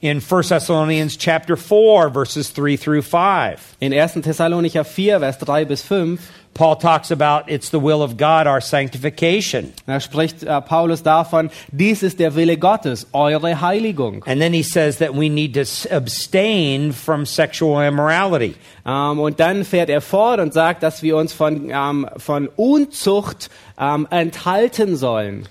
In 0.01 0.21
1 0.21 0.43
Thessalonians 0.45 1.17
chapter 1.17 1.57
4 1.57 2.11
verses 2.11 2.51
3 2.51 2.77
through 2.77 3.03
5, 3.03 3.77
In 3.81 3.93
1. 3.93 4.23
Thessalonicher 4.23 4.85
4, 4.85 5.19
Vers 5.19 5.39
3 5.39 5.65
bis 5.65 5.83
5, 5.83 6.21
Paul 6.55 6.77
talks 6.77 7.11
about 7.11 7.51
it's 7.51 7.71
the 7.71 7.81
will 7.81 8.01
of 8.01 8.17
God 8.17 8.47
our 8.47 8.61
sanctification. 8.61 9.73
da 9.87 9.99
spricht 9.99 10.45
äh, 10.45 10.61
Paulus 10.61 11.03
davon, 11.03 11.51
dies 11.73 12.05
ist 12.05 12.21
der 12.21 12.37
Wille 12.37 12.57
Gottes, 12.59 13.09
eure 13.13 13.61
Heiligung. 13.61 14.23
And 14.25 14.41
then 14.41 14.53
he 14.53 14.63
says 14.63 14.99
that 14.99 15.15
we 15.15 15.29
need 15.29 15.55
to 15.55 15.65
abstain 15.93 16.93
from 16.93 17.27
sexual 17.27 17.81
immorality. 17.81 18.55
Ähm, 18.87 19.19
und 19.19 19.41
dann 19.41 19.65
fährt 19.65 19.91
er 19.91 20.01
fort 20.01 20.39
und 20.39 20.55
sagt, 20.55 20.85
dass 20.85 21.03
wir 21.03 21.17
uns 21.17 21.33
von, 21.33 21.71
ähm, 21.71 22.09
von 22.19 22.49
Unzucht 22.55 23.51
ähm, 23.81 24.07
enthalten 24.11 24.95
sollen. 24.95 25.49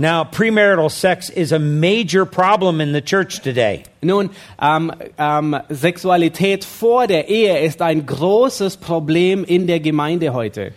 Now, 0.00 0.22
premarital 0.22 0.92
sex 0.92 1.28
is 1.28 1.50
a 1.50 1.58
major 1.58 2.24
problem 2.24 2.80
in 2.80 2.92
the 2.92 3.00
church 3.00 3.40
today. 3.40 3.82
Nun, 4.00 4.30
ähm, 4.60 4.92
ähm, 5.18 5.60
Sexualität 5.68 6.64
vor 6.64 7.08
der 7.08 7.28
Ehe 7.28 7.58
ist 7.58 7.82
ein 7.82 8.06
großes 8.06 8.76
Problem 8.76 9.42
in 9.42 9.66
der 9.66 9.80
Gemeinde 9.80 10.32
heute. 10.32 10.72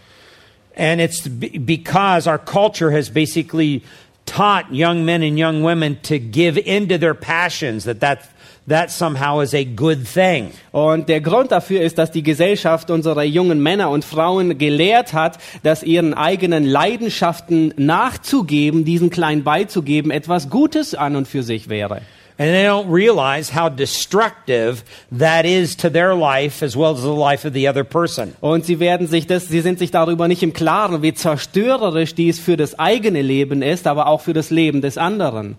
And 0.76 1.00
it's 1.00 1.28
because 1.28 2.26
our 2.26 2.40
culture 2.40 2.90
has 2.90 3.12
basically 3.12 3.84
taught 4.26 4.74
young 4.74 5.06
men 5.06 5.22
and 5.22 5.38
young 5.38 5.62
women 5.62 6.00
to 6.02 6.18
give 6.18 6.58
into 6.58 6.98
their 6.98 7.14
passions, 7.14 7.84
that 7.84 8.00
that, 8.00 8.28
that 8.68 8.92
somehow 8.92 9.42
is 9.42 9.54
a 9.54 9.64
good 9.64 10.06
thing. 10.06 10.52
Und 10.72 11.10
der 11.10 11.22
Grund 11.22 11.52
dafür 11.52 11.82
ist, 11.82 11.98
dass 11.98 12.12
die 12.12 12.24
Gesellschaft 12.24 12.90
unsere 12.90 13.24
jungen 13.24 13.62
Männer 13.62 13.90
und 13.90 14.06
Frauen 14.06 14.58
gelehrt 14.58 15.14
hat, 15.14 15.38
dass 15.64 15.84
ihren 15.84 16.14
eigenen 16.14 16.66
Leidenschaften 16.66 17.74
nachzugeben, 17.78 18.86
diesen 18.86 19.10
klein 19.10 19.44
beizugeben, 19.44 20.12
etwas 20.12 20.50
Gutes 20.50 20.96
an 20.96 21.16
und 21.16 21.28
für 21.28 21.44
sich 21.44 21.70
wäre. 21.70 22.02
And 22.38 22.50
they 22.50 22.66
don't 22.66 22.92
realize 22.92 23.52
how 23.52 23.70
destructive 23.70 24.84
that 25.12 25.46
is 25.46 25.78
to 25.78 25.90
their 25.92 26.16
life 26.16 26.64
as 26.66 26.76
well 26.76 26.94
as 26.96 27.04
the 27.04 27.14
life 27.14 27.46
of 27.46 27.54
the 27.54 27.68
other 27.68 27.84
person. 27.84 28.34
Und 28.42 28.66
sie 28.66 28.80
werden 28.80 29.06
sich 29.06 29.28
das, 29.28 29.48
sie 29.48 29.62
sind 29.62 29.78
sich 29.78 29.92
darüber 29.92 30.28
nicht 30.28 30.42
im 30.42 30.52
Klaren, 30.52 31.04
wie 31.04 31.14
zerstörerisch 31.14 32.16
dies 32.16 32.40
für 32.40 32.58
das 32.58 32.80
eigene 32.80 33.22
Leben 33.22 33.62
ist, 33.62 33.86
aber 33.86 34.08
auch 34.08 34.22
für 34.22 34.34
das 34.34 34.50
Leben 34.50 34.82
des 34.82 34.98
anderen. 34.98 35.56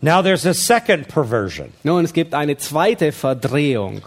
Now 0.00 0.22
there's 0.22 0.46
a 0.46 0.54
second 0.54 1.08
perversion. 1.08 1.72
Nun, 1.82 2.04
es 2.04 2.12
gibt 2.12 2.32
eine 2.32 2.56
zweite 2.56 3.10
Verdrehung. 3.12 4.02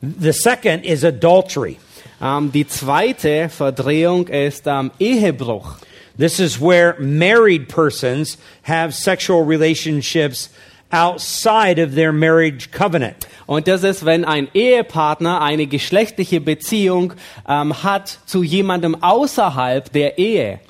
The 0.00 0.32
second 0.32 0.84
is 0.84 1.04
adultery. 1.04 1.78
Ähm, 2.20 2.50
die 2.50 2.66
zweite 2.66 3.48
Verdrehung 3.48 4.26
ist 4.26 4.66
ähm, 4.66 4.90
Ehebruch. 4.98 5.76
This 6.16 6.40
is 6.40 6.60
where 6.60 6.96
married 6.98 7.68
persons 7.68 8.38
have 8.62 8.92
sexual 8.92 9.44
relationships 9.44 10.50
outside 10.90 11.78
of 11.78 11.94
their 11.94 12.12
marriage 12.12 12.72
covenant. 12.72 13.26
Und 13.46 13.68
das 13.68 13.84
ist, 13.84 14.04
wenn 14.04 14.24
ein 14.24 14.48
Ehepartner 14.52 15.40
eine 15.40 15.66
geschlechtliche 15.66 16.40
Beziehung 16.40 17.12
ähm, 17.48 17.84
hat 17.84 18.18
zu 18.26 18.42
jemandem 18.42 19.02
außerhalb 19.02 19.92
der 19.92 20.18
Ehe, 20.18 20.60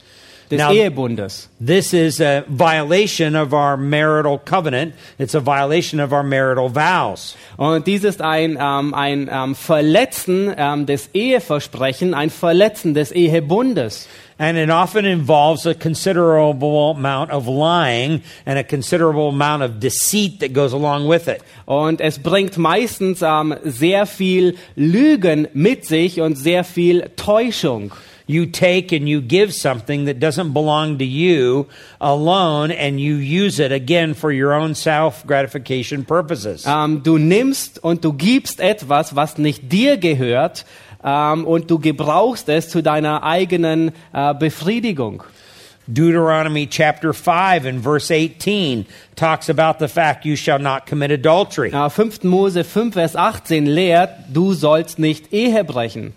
des 0.49 0.59
Now- 0.59 0.73
Ehebundes. 0.73 1.49
This 1.65 1.93
is 1.93 2.21
a 2.21 2.45
violation 2.49 3.37
of 3.37 3.53
our 3.53 3.77
marital 3.77 4.39
covenant. 4.39 4.95
It's 5.19 5.35
a 5.35 5.41
violation 5.41 6.01
of 6.01 6.13
our 6.13 6.23
marital 6.23 6.69
vows. 6.69 7.37
Und 7.57 7.87
dies 7.87 8.05
ist 8.05 8.21
ein, 8.23 8.59
ähm, 8.61 8.95
ein 8.95 9.29
ähm, 9.33 9.55
Verletzen 9.55 10.53
ähm, 10.57 10.87
des 10.87 11.11
Eheversprechen, 11.15 12.15
ein 12.15 12.31
Verletzen 12.31 12.95
des 12.95 13.13
Ehebundes. 13.13 14.09
And 14.41 14.57
it 14.57 14.71
often 14.71 15.05
involves 15.05 15.67
a 15.67 15.75
considerable 15.75 16.93
amount 16.93 17.33
of 17.33 17.49
lying 17.49 18.23
and 18.47 18.57
a 18.57 18.63
considerable 18.63 19.31
amount 19.31 19.65
of 19.65 19.81
deceit 19.81 20.39
that 20.39 20.53
goes 20.53 20.73
along 20.73 21.09
with 21.09 21.27
it. 21.27 21.41
Und 21.67 22.01
es 22.01 22.21
bringt 22.21 22.57
meistens 22.57 23.21
ähm, 23.21 23.57
sehr 23.65 24.07
viel 24.07 24.55
Lügen 24.77 25.49
mit 25.55 25.87
sich 25.87 26.21
und 26.21 26.37
sehr 26.37 26.63
viel 26.63 27.11
Täuschung. 27.17 27.93
You 28.29 28.45
take 28.45 28.93
and 28.93 29.09
you 29.09 29.23
give 29.23 29.55
something 29.55 30.05
that 30.05 30.21
doesn't 30.21 30.53
belong 30.53 30.99
to 30.99 31.05
you 31.05 31.67
alone 31.99 32.71
and 32.71 33.01
you 33.01 33.15
use 33.15 33.59
it 33.59 33.73
again 33.73 34.13
for 34.13 34.31
your 34.31 34.53
own 34.53 34.75
self 34.75 35.27
gratification 35.27 36.05
purposes. 36.05 36.67
Ähm, 36.67 37.03
du 37.03 37.17
nimmst 37.17 37.83
und 37.83 38.05
du 38.05 38.13
gibst 38.13 38.61
etwas, 38.61 39.17
was 39.17 39.39
nicht 39.39 39.73
dir 39.73 39.97
gehört, 39.97 40.67
ähm, 41.03 41.47
und 41.47 41.71
du 41.71 41.79
gebrauchst 41.79 42.51
es 42.51 42.69
zu 42.69 42.83
deiner 42.83 43.23
eigenen 43.23 43.93
äh, 44.13 44.35
Befriedigung. 44.35 45.23
Deuteronomy 45.87 46.67
chapter 46.67 47.15
5 47.15 47.65
and 47.65 47.83
verse 47.83 48.11
18 48.11 48.85
talks 49.17 49.49
about 49.49 49.79
the 49.79 49.89
fact 49.89 50.27
you 50.27 50.37
shall 50.37 50.59
not 50.59 50.85
commit 50.85 51.11
adultery. 51.11 51.71
Äh, 51.71 51.89
5. 51.89 52.25
Mose 52.25 52.63
5, 52.63 52.93
Vers 52.93 53.17
18 53.17 53.65
lehrt, 53.65 54.11
du 54.31 54.53
sollst 54.53 54.99
nicht 54.99 55.33
Ehe 55.33 55.65
brechen. 55.65 56.13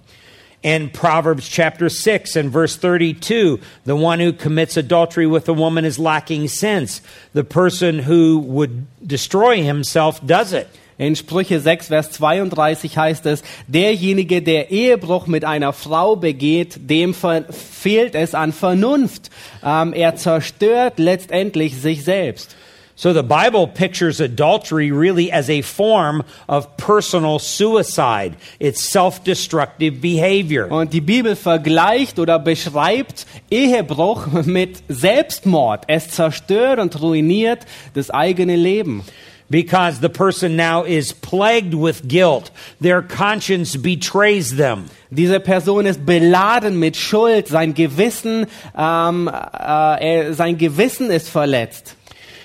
In 0.64 0.92
Proverbs 0.92 1.48
chapter 1.48 1.90
6 1.90 2.36
and 2.36 2.52
verse 2.52 2.76
32, 2.76 3.60
the 3.86 3.96
one 3.96 4.20
who 4.20 4.32
commits 4.32 4.78
adultery 4.78 5.26
with 5.26 5.50
a 5.50 5.54
woman 5.54 5.86
is 5.86 5.98
lacking 5.98 6.50
sense. 6.50 7.02
The 7.34 7.44
person 7.44 7.98
who 7.98 8.38
would 8.38 8.86
destroy 9.06 9.64
himself 9.64 10.24
does 10.24 10.54
it. 10.54 10.70
In 11.00 11.16
Sprüche 11.16 11.60
6, 11.60 11.88
Vers 11.88 12.12
32 12.12 12.96
heißt 12.96 13.26
es, 13.26 13.42
derjenige, 13.68 14.44
der 14.44 14.70
Ehebruch 14.70 15.26
mit 15.26 15.44
einer 15.44 15.74
Frau 15.74 16.16
begeht, 16.16 16.78
dem 16.92 17.16
fehlt 17.16 18.14
es 18.14 18.36
an 18.36 18.54
Vernunft. 18.54 19.32
Ähm, 19.64 19.94
er 19.94 20.16
zerstört 20.16 21.00
letztendlich 21.00 21.76
sich 21.82 22.04
selbst. 22.04 22.56
So 22.96 23.14
the 23.14 23.24
Bible 23.24 23.68
pictures 23.68 24.20
adultery 24.20 24.92
really 24.92 25.32
as 25.32 25.50
a 25.50 25.62
form 25.62 26.24
of 26.48 26.78
personal 26.78 27.40
suicide. 27.40 28.36
It's 28.60 28.82
self-destructive 28.92 30.02
behavior. 30.02 30.68
Und 30.70 30.94
die 30.94 31.02
Bibel 31.02 31.36
vergleicht 31.36 32.20
oder 32.20 32.40
beschreibt 32.40 33.26
Ehebruch 33.50 34.28
mit 34.46 34.84
Selbstmord. 34.88 35.86
Es 35.88 36.10
zerstört 36.10 36.80
und 36.80 37.02
ruiniert 37.02 37.66
das 37.94 38.10
eigene 38.10 38.56
Leben. 38.56 39.04
because 39.52 40.00
the 40.00 40.10
person 40.10 40.56
now 40.56 40.84
is 40.84 41.12
plagued 41.12 41.76
with 41.76 42.08
guilt. 42.08 42.50
Their 42.80 43.02
conscience 43.02 43.76
betrays 43.76 44.56
them. 44.56 44.90
Diese 45.12 45.42
Person 45.42 45.86
ist 45.86 46.06
beladen 46.06 46.80
mit 46.80 46.96
Schuld, 46.96 47.50
sein 47.50 47.74
Gewissen, 47.74 48.48
ähm, 48.76 49.28
äh, 49.28 50.32
sein 50.32 50.58
Gewissen 50.58 51.12
ist 51.12 51.28
verletzt. 51.28 51.98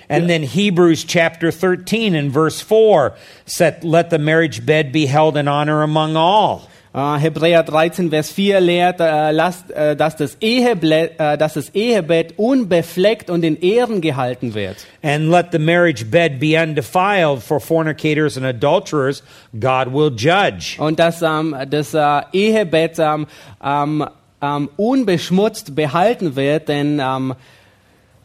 And 0.09 0.31
then 0.31 0.43
Hebrews 0.43 1.05
chapter 1.05 1.51
13 1.51 2.15
and 2.15 2.31
verse 2.31 2.61
4 2.61 3.15
said, 3.45 3.85
Let 3.85 4.11
the 4.11 4.19
marriage 4.19 4.65
bed 4.65 4.93
be 4.93 5.07
held 5.07 5.37
in 5.37 5.49
honor 5.49 5.83
among 5.83 6.17
all. 6.17 6.69
Äh, 6.97 7.19
Hebräer 7.19 7.63
13, 7.63 8.09
Vers 8.09 8.31
4 8.31 8.59
lehrt, 8.59 9.01
äh, 9.01 9.31
lasst, 9.31 9.71
äh, 9.71 9.95
dass, 9.95 10.17
das 10.17 10.37
äh, 10.41 11.37
dass 11.37 11.55
das 11.55 11.75
Ehebett 11.75 12.39
unbefleckt 12.39 13.29
und 13.29 13.45
in 13.45 13.61
Ehren 13.61 14.01
gehalten 14.01 14.55
wird. 14.55 14.77
And 15.03 15.31
let 15.31 15.49
the 15.53 15.59
marriage 15.59 16.07
bed 16.07 16.41
be 16.41 16.57
undefiled, 16.57 17.43
for 17.43 17.61
fornicators 17.61 18.39
and 18.39 18.47
adulterers 18.47 19.23
God 19.61 19.93
will 19.93 20.11
judge. 20.11 20.77
Und 20.79 20.99
dass 20.99 21.21
ähm, 21.21 21.55
das 21.69 21.93
äh, 21.93 22.23
Ehebett 22.33 22.99
ähm, 22.99 23.27
ähm, 23.63 24.07
ähm, 24.41 24.71
unbeschmutzt 24.77 25.75
behalten 25.75 26.35
wird, 26.35 26.69
denn 26.69 26.99
ähm, 26.99 27.35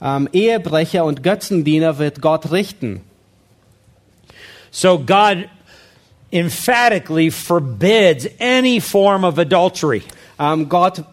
ähm, 0.01 0.27
Ehebrecher 0.33 1.05
und 1.05 1.23
Götzendiener 1.23 1.97
wird 1.97 2.21
Gott 2.21 2.51
richten. 2.51 3.01
So 4.71 4.99
God 4.99 5.47
emphatically 6.31 7.29
forbids 7.29 8.27
any 8.39 8.79
form 8.79 9.23
of 9.23 9.37
adultery. 9.37 10.01
Ähm, 10.39 10.69
Gott 10.69 11.03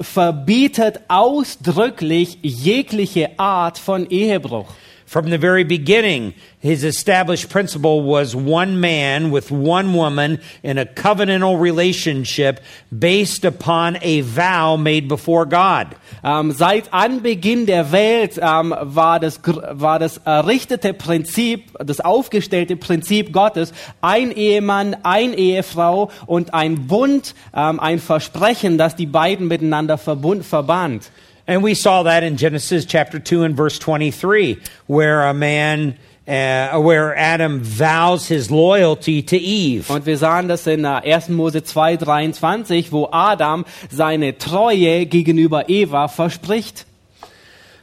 verbietet 0.00 1.00
ausdrücklich 1.08 2.38
jegliche 2.42 3.38
Art 3.38 3.78
von 3.78 4.08
Ehebruch. 4.10 4.66
From 5.06 5.28
the 5.28 5.38
very 5.38 5.64
beginning, 5.64 6.34
his 6.60 6.82
established 6.82 7.50
principle 7.50 8.02
was 8.02 8.34
one 8.34 8.80
man 8.80 9.30
with 9.30 9.50
one 9.50 9.92
woman 9.92 10.40
in 10.62 10.78
a 10.78 10.86
covenantal 10.86 11.60
relationship 11.60 12.60
based 12.90 13.44
upon 13.44 13.98
a 14.00 14.22
vow 14.22 14.76
made 14.76 15.06
before 15.06 15.44
God. 15.44 15.94
Ähm, 16.24 16.52
seit 16.52 16.92
Anbeginn 16.92 17.66
der 17.66 17.92
Welt 17.92 18.38
ähm, 18.40 18.74
war, 18.80 19.20
das, 19.20 19.40
war 19.44 19.98
das 19.98 20.18
errichtete 20.24 20.94
Prinzip, 20.94 21.76
das 21.84 22.00
aufgestellte 22.00 22.76
Prinzip 22.76 23.30
Gottes, 23.32 23.74
ein 24.00 24.30
Ehemann, 24.32 24.96
ein 25.02 25.34
Ehefrau 25.34 26.10
und 26.26 26.54
ein 26.54 26.86
Bund, 26.86 27.34
ähm, 27.54 27.78
ein 27.78 27.98
Versprechen, 27.98 28.78
das 28.78 28.96
die 28.96 29.06
beiden 29.06 29.48
miteinander 29.48 29.98
verbund, 29.98 30.46
verband. 30.46 31.10
And 31.46 31.62
we 31.62 31.74
saw 31.74 32.04
that 32.04 32.22
in 32.22 32.38
Genesis 32.38 32.86
chapter 32.86 33.18
2 33.18 33.42
and 33.42 33.54
verse 33.54 33.78
23, 33.78 34.62
where 34.86 35.24
a 35.24 35.34
man, 35.34 35.98
uh, 36.26 36.80
where 36.80 37.14
Adam 37.14 37.60
vows 37.60 38.26
his 38.26 38.50
loyalty 38.50 39.20
to 39.22 39.36
Eve. 39.36 39.90
Und 39.90 40.06
wir 40.06 40.16
sahen 40.16 40.48
das 40.48 40.66
in 40.66 40.84
äh, 40.86 41.02
1. 41.04 41.28
Mose 41.28 41.62
2, 41.62 41.96
23, 41.96 42.92
wo 42.92 43.10
Adam 43.12 43.66
seine 43.90 44.38
Treue 44.38 45.04
gegenüber 45.04 45.68
Eva 45.68 46.08
verspricht. 46.08 46.86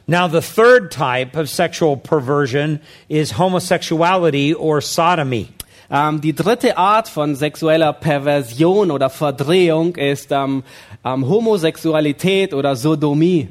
Now, 0.08 0.26
the 0.26 0.42
third 0.42 0.90
type 0.90 1.36
of 1.36 1.48
sexual 1.48 1.96
perversion 1.96 2.80
is 3.08 3.30
homosexuality 3.30 4.52
or 4.52 4.80
sodomy. 4.80 5.50
Ähm, 5.92 6.22
die 6.22 6.34
dritte 6.34 6.78
Art 6.78 7.06
von 7.06 7.34
sexueller 7.34 7.92
Perversion 7.92 8.90
oder 8.90 9.10
Verdrehung 9.10 9.94
ist 9.96 10.32
ähm, 10.32 10.62
ähm, 11.04 11.28
Homosexualität 11.28 12.54
oder 12.54 12.76
Sodomie. 12.76 13.48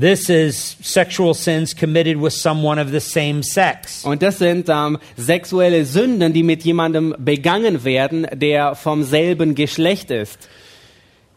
This 0.00 0.30
is 0.30 0.78
sexual 0.82 1.34
sins 1.34 1.76
committed 1.76 2.18
with 2.18 2.32
someone 2.32 2.80
of 2.80 2.88
the 2.88 3.00
same 3.00 3.42
sex. 3.42 4.02
Und 4.06 4.22
das 4.22 4.38
sind 4.38 4.70
ähm, 4.70 4.96
sexuelle 5.18 5.84
Sünden, 5.84 6.32
die 6.32 6.42
mit 6.42 6.64
jemandem 6.64 7.14
begangen 7.18 7.84
werden, 7.84 8.26
der 8.32 8.74
vom 8.74 9.02
selben 9.02 9.54
Geschlecht 9.54 10.10
ist. 10.10 10.48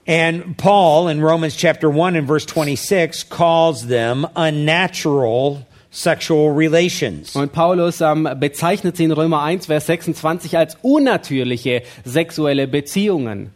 And 0.07 0.55
Paul 0.55 1.11
in 1.11 1.21
Romans 1.21 1.57
chapter 1.57 1.89
1 1.89 2.15
and 2.15 2.27
verse 2.27 2.47
26 2.47 3.29
calls 3.29 3.85
them 3.87 4.25
unnatural 4.35 5.65
sexual 5.95 6.53
relations. 6.53 7.35
Und 7.35 7.53
Paulus 7.53 8.01
ähm, 8.01 8.27
bezeichnet 8.37 8.97
sie 8.97 9.05
in 9.05 9.11
Römer 9.11 9.41
1, 9.41 9.67
Vers 9.67 9.85
26 9.85 10.57
als 10.57 10.77
unnatürliche 10.81 11.83
sexuelle 12.03 12.67
Beziehungen. 12.67 13.51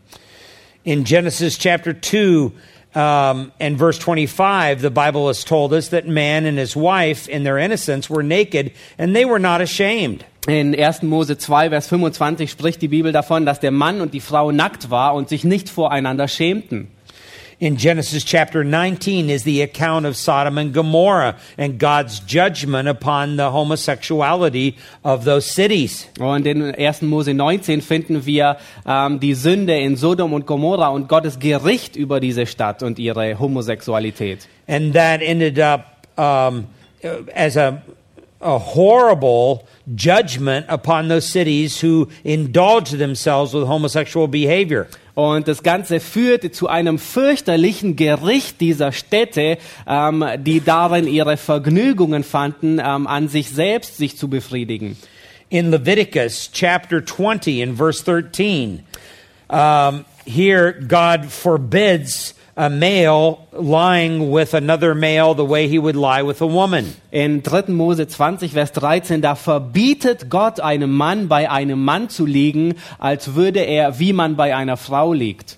In 0.83 1.03
Genesis 1.03 1.57
chapter 1.57 1.93
2 1.93 2.51
um, 2.95 3.51
and 3.59 3.77
verse 3.77 3.99
25, 3.99 4.81
the 4.81 4.89
Bible 4.89 5.27
has 5.27 5.43
told 5.43 5.73
us 5.73 5.89
that 5.89 6.07
man 6.07 6.45
and 6.45 6.57
his 6.57 6.75
wife, 6.75 7.27
in 7.27 7.43
their 7.43 7.57
innocence, 7.57 8.09
were 8.09 8.23
naked 8.23 8.71
and 8.97 9.13
they 9.13 9.25
were 9.25 9.39
not 9.39 9.61
ashamed. 9.61 10.23
In 10.47 10.73
1. 10.73 11.03
Mose 11.03 11.37
2, 11.37 11.69
Vers 11.69 11.87
25 11.87 12.49
spricht 12.49 12.81
die 12.81 12.87
Bibel 12.87 13.11
davon, 13.11 13.45
dass 13.45 13.59
der 13.59 13.71
Mann 13.71 13.99
und 13.99 14.13
die 14.13 14.21
Frau 14.21 14.51
nackt 14.51 14.89
war 14.89 15.13
und 15.13 15.27
sich 15.27 15.43
nicht 15.43 15.69
voreinander 15.69 16.27
schämten. 16.29 16.87
In 17.59 17.75
Genesis 17.75 18.23
chapter 18.23 18.63
19 18.63 19.29
is 19.29 19.43
the 19.43 19.61
account 19.61 20.05
of 20.05 20.15
Sodom 20.15 20.57
and 20.57 20.73
Gomorrah 20.73 21.35
and 21.57 21.77
God's 21.77 22.21
judgment 22.21 22.87
upon 22.87 23.35
the 23.35 23.51
homosexuality 23.51 24.77
of 25.03 25.25
those 25.25 25.45
cities. 25.45 26.07
Und 26.21 26.47
in 26.47 26.73
1. 26.73 27.01
Mose 27.01 27.33
19 27.33 27.81
finden 27.81 28.25
wir 28.25 28.55
ähm, 28.85 29.19
die 29.19 29.33
Sünde 29.33 29.77
in 29.77 29.97
Sodom 29.97 30.31
und 30.31 30.45
Gomorra 30.45 30.87
und 30.87 31.09
Gottes 31.09 31.37
Gericht 31.37 31.97
über 31.97 32.21
diese 32.21 32.45
Stadt 32.45 32.81
und 32.81 32.97
ihre 32.97 33.37
Homosexualität. 33.37 34.47
And 34.65 34.93
that 34.93 35.21
ended 35.21 35.59
up 35.59 36.07
um, 36.17 36.67
as 37.35 37.57
a, 37.57 37.81
a 38.41 38.57
horrible 38.57 39.67
judgment 39.95 40.65
upon 40.69 41.09
those 41.09 41.27
cities 41.27 41.81
who 41.81 42.09
indulged 42.23 42.97
themselves 42.97 43.53
with 43.53 43.67
homosexual 43.67 44.27
behavior. 44.27 44.87
Und 45.15 45.49
das 45.49 45.63
Ganze 45.63 45.99
führte 45.99 46.49
zu 46.49 46.69
einem 46.69 46.97
fürchterlichen 46.97 47.97
Gericht 47.97 48.61
dieser 48.61 48.93
Städte, 48.93 49.57
ähm, 49.85 50.23
die 50.37 50.61
darin 50.61 51.07
ihre 51.07 51.35
Vergnügungen 51.35 52.23
fanden, 52.23 52.79
ähm, 52.79 53.05
an 53.05 53.27
sich 53.27 53.49
selbst 53.49 53.97
sich 53.97 54.17
zu 54.17 54.29
befriedigen. 54.29 54.95
In 55.49 55.71
Leviticus 55.71 56.51
chapter 56.53 57.05
20 57.05 57.59
in 57.59 57.75
verse 57.75 58.03
13, 58.05 58.83
um, 59.49 60.05
here 60.25 60.73
God 60.87 61.25
forbids 61.25 62.35
a 62.59 62.69
male 62.69 63.47
lying 63.53 64.31
with 64.31 64.53
another 64.53 64.93
male 64.93 65.33
the 65.33 65.45
way 65.45 65.69
he 65.69 65.79
would 65.79 65.95
lie 65.95 66.21
with 66.23 66.41
a 66.41 66.45
woman. 66.45 66.93
In 67.09 67.41
3. 67.41 67.69
Mose 67.69 68.05
20, 68.05 68.51
Vers 68.51 68.71
13, 68.73 69.21
da 69.21 69.35
verbietet 69.35 70.27
Gott 70.29 70.59
einem 70.59 70.91
Mann 70.91 71.29
bei 71.29 71.49
einem 71.49 71.81
Mann 71.81 72.09
zu 72.09 72.25
liegen, 72.25 72.75
als 72.99 73.33
würde 73.33 73.61
er, 73.61 73.97
wie 73.99 74.11
man 74.11 74.35
bei 74.35 74.53
einer 74.53 74.75
Frau 74.75 75.13
liegt. 75.13 75.57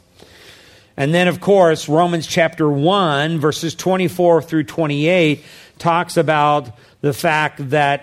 And 0.95 1.11
then, 1.11 1.27
of 1.27 1.41
course, 1.41 1.89
Romans 1.89 2.27
chapter 2.27 2.69
1, 2.69 3.39
verses 3.41 3.73
24 3.73 4.45
through 4.45 4.65
28, 4.65 5.43
talks 5.79 6.17
about 6.17 6.71
the 7.01 7.13
fact 7.13 7.71
that 7.71 8.01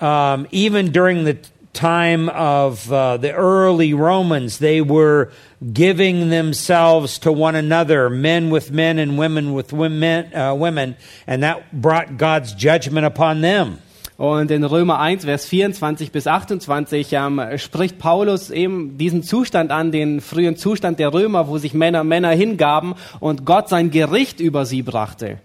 um, 0.00 0.46
even 0.52 0.92
during 0.92 1.24
the 1.24 1.38
time 1.72 2.28
of 2.28 2.92
uh, 2.92 3.16
the 3.16 3.32
early 3.32 3.94
Romans, 3.94 4.58
they 4.58 4.80
were 4.80 5.30
giving 5.72 6.28
themselves 6.28 7.18
to 7.20 7.32
one 7.32 7.54
another, 7.54 8.10
men 8.10 8.50
with 8.50 8.70
men 8.70 8.98
and 8.98 9.16
women 9.16 9.54
with 9.54 9.72
women, 9.72 10.34
uh, 10.34 10.54
women, 10.54 10.96
and 11.26 11.42
that 11.42 11.72
brought 11.72 12.18
God's 12.18 12.52
judgment 12.54 13.06
upon 13.06 13.40
them. 13.40 13.78
Und 14.18 14.50
in 14.50 14.62
Römer 14.62 15.00
1, 15.00 15.24
Vers 15.24 15.46
24 15.46 16.12
bis 16.12 16.26
28 16.26 17.12
ähm, 17.14 17.40
spricht 17.56 17.98
Paulus 17.98 18.50
eben 18.50 18.96
diesen 18.96 19.22
Zustand 19.22 19.72
an, 19.72 19.90
den 19.90 20.20
frühen 20.20 20.56
Zustand 20.56 20.98
der 21.00 21.12
Römer, 21.12 21.48
wo 21.48 21.58
sich 21.58 21.74
Männer 21.74 22.04
Männer 22.04 22.30
hingaben 22.30 22.94
und 23.18 23.44
Gott 23.44 23.68
sein 23.68 23.90
Gericht 23.90 24.38
über 24.38 24.64
sie 24.64 24.82
brachte. 24.82 25.38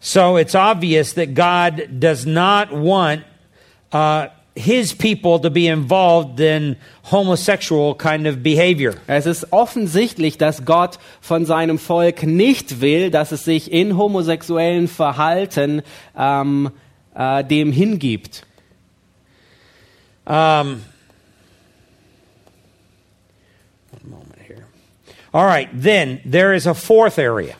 So 0.00 0.36
it's 0.36 0.54
obvious 0.54 1.14
that 1.14 1.34
God 1.34 1.88
does 1.88 2.26
not 2.26 2.70
want 2.70 3.22
uh, 3.94 4.26
his 4.56 4.92
people 4.92 5.40
to 5.40 5.50
be 5.50 5.66
involved 5.66 6.38
in 6.38 6.76
homosexual 7.04 7.94
kind 7.94 8.26
of 8.26 8.42
behavior. 8.42 8.94
Es 9.08 9.26
ist 9.26 9.52
offensichtlich, 9.52 10.38
dass 10.38 10.64
Gott 10.64 10.98
von 11.20 11.44
seinem 11.44 11.78
Volk 11.78 12.22
nicht 12.22 12.80
will, 12.80 13.10
dass 13.10 13.32
es 13.32 13.44
sich 13.44 13.72
in 13.72 13.96
homosexuellen 13.96 14.86
Verhalten 14.86 15.82
ähm, 16.16 16.70
äh, 17.14 17.42
dem 17.44 17.72
hingibt. 17.72 18.46
Um, 20.26 20.82
one 23.92 24.10
moment 24.10 24.38
here. 24.46 24.64
All 25.32 25.44
right, 25.44 25.68
then 25.74 26.20
there 26.24 26.54
is 26.54 26.66
a 26.66 26.74
fourth 26.74 27.18
area. 27.18 27.56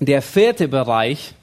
Der 0.00 0.22
vierte 0.22 0.66
Bereich, 0.66 1.34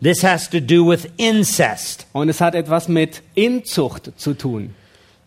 This 0.00 0.22
has 0.22 0.48
to 0.48 0.60
do 0.60 0.84
with 0.84 1.10
incest. 1.18 2.06
und 2.12 2.28
es 2.28 2.40
hat 2.40 2.54
etwas 2.54 2.88
mit 2.88 3.22
Inzucht 3.34 4.10
zu 4.18 4.34
tun. 4.34 4.74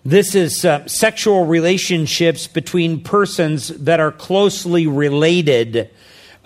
This 0.05 0.33
is 0.33 0.63
uh, 0.63 0.87
sexual 0.87 1.45
relationships 1.45 2.47
between 2.47 3.01
persons 3.01 3.67
that 3.83 3.99
are 3.99 4.11
closely 4.11 4.87
related, 4.87 5.89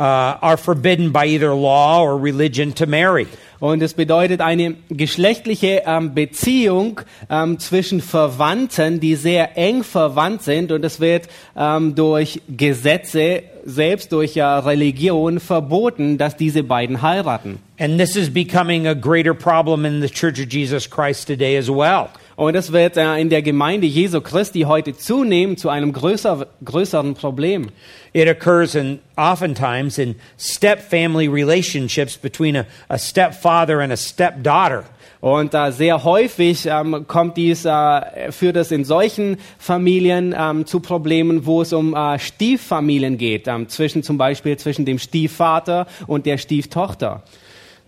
are 0.03 0.57
forbidden 0.57 1.11
by 1.11 1.25
either 1.25 1.53
law 1.53 2.01
or 2.01 2.17
religion 2.21 2.73
to 2.75 2.85
marry. 2.85 3.27
Und 3.63 3.81
es 3.81 3.93
bedeutet 3.93 4.41
eine 4.41 4.75
geschlechtliche 4.89 5.83
ähm, 5.85 6.13
Beziehung 6.13 6.99
ähm, 7.29 7.59
zwischen 7.59 8.01
Verwandten, 8.01 8.99
die 8.99 9.15
sehr 9.15 9.57
eng 9.57 9.83
verwandt 9.83 10.41
sind. 10.41 10.73
Und 10.73 10.83
es 10.83 10.99
wird 10.99 11.29
ähm, 11.55 11.95
durch 11.95 12.41
Gesetze, 12.49 13.43
selbst 13.63 14.11
durch 14.11 14.35
äh, 14.35 14.43
Religion 14.43 15.39
verboten, 15.39 16.17
dass 16.17 16.35
diese 16.35 16.61
beiden 16.63 17.01
heiraten. 17.01 17.59
And 17.79 17.97
this 17.97 18.17
is 18.17 18.29
becoming 18.29 18.85
a 18.85 18.93
greater 18.93 19.33
problem 19.33 19.85
in 19.85 20.01
the 20.01 20.09
Church 20.09 20.41
of 20.41 20.51
Jesus 20.51 20.89
Christ 20.89 21.27
today 21.27 21.57
as 21.57 21.69
well. 21.69 22.09
Und 22.35 22.55
es 22.55 22.71
wird 22.71 22.97
äh, 22.97 23.17
in 23.17 23.29
der 23.29 23.41
Gemeinde 23.41 23.85
Jesu 23.85 24.21
Christi 24.21 24.61
heute 24.61 24.95
zunehmen 24.95 25.57
zu 25.57 25.69
einem 25.69 25.93
größer, 25.93 26.47
größeren 26.65 27.13
Problem. 27.13 27.69
It 28.13 28.27
occurs 28.27 28.75
in 28.75 28.99
oftentimes 29.15 29.97
in 29.97 30.15
step 30.37 30.79
family 30.81 31.27
relationships 31.27 32.17
between 32.17 32.57
a, 32.57 32.65
a 32.89 32.97
stepfather 32.97 33.79
and 33.79 33.91
a 33.91 33.97
stepdaughter. 33.97 34.83
Und 35.23 35.53
äh, 35.53 35.71
sehr 35.71 36.03
häufig 36.03 36.65
ähm, 36.65 37.05
kommt 37.07 37.37
dies, 37.37 37.63
äh, 37.63 38.31
führt 38.31 38.57
es 38.57 38.71
in 38.71 38.83
solchen 38.83 39.37
Familien 39.57 40.35
ähm, 40.37 40.65
zu 40.65 40.81
Problemen, 40.81 41.45
wo 41.45 41.61
es 41.61 41.71
um 41.71 41.95
äh, 41.95 42.19
Stieffamilien 42.19 43.17
geht, 43.17 43.47
ähm, 43.47 43.69
zwischen 43.69 44.03
zum 44.03 44.17
Beispiel 44.17 44.57
zwischen 44.57 44.83
dem 44.83 44.99
Stiefvater 44.99 45.87
und 46.07 46.25
der 46.25 46.37
Stieftochter. 46.37 47.23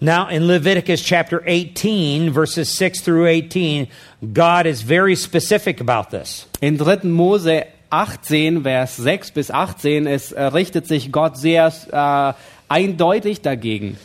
Now, 0.01 0.27
in 0.27 0.45
Leviticus 0.45 1.01
chapter 1.01 1.41
18, 1.45 2.29
verses 2.29 2.69
6 2.69 2.99
through 2.99 3.27
18, 3.27 3.87
God 4.33 4.65
is 4.65 4.81
very 4.81 5.15
specific 5.15 5.79
about 5.79 6.09
this. 6.11 6.47
In 6.61 6.77
3. 6.77 7.03
Mose 7.03 7.63
18, 7.91 8.63
Vers 8.63 8.97
6 8.97 9.31
bis 9.31 9.49
18, 9.49 10.05
es 10.05 10.33
äh, 10.33 10.43
richtet 10.43 10.85
sich 10.87 11.13
Gott 11.13 11.37
sehr 11.37 11.71
äh, 11.91 12.33
eindeutig 12.67 13.41
dagegen. 13.41 13.97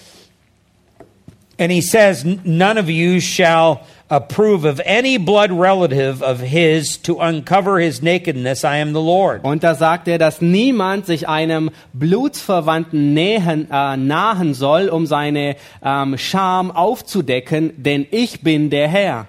And 1.61 1.71
he 1.71 1.83
says, 1.83 2.25
None 2.25 2.79
of 2.79 2.89
you 2.89 3.21
shall 3.21 3.87
approve 4.09 4.65
of 4.65 4.81
any 4.87 5.19
blood 5.19 5.53
relative 5.53 6.23
of 6.23 6.41
his 6.41 6.97
to 6.97 7.21
uncover 7.21 7.79
his 7.79 8.01
nakedness. 8.01 8.65
I 8.65 8.77
am 8.79 8.95
the 8.95 9.01
Lord. 9.01 9.45
Und 9.45 9.63
da 9.63 9.75
sagt 9.75 10.09
er, 10.09 10.17
dass 10.17 10.41
niemand 10.41 11.05
sich 11.05 11.29
einem 11.29 11.71
Blutsverwandten 11.93 13.13
nähen, 13.13 13.71
äh, 13.71 13.97
nahen 13.99 14.55
soll, 14.55 14.89
um 14.89 15.05
seine 15.05 15.57
ähm, 15.85 16.17
Scham 16.17 16.71
aufzudecken, 16.71 17.75
denn 17.77 18.07
ich 18.11 18.41
bin 18.41 18.71
der 18.71 18.89
Herr. 18.89 19.27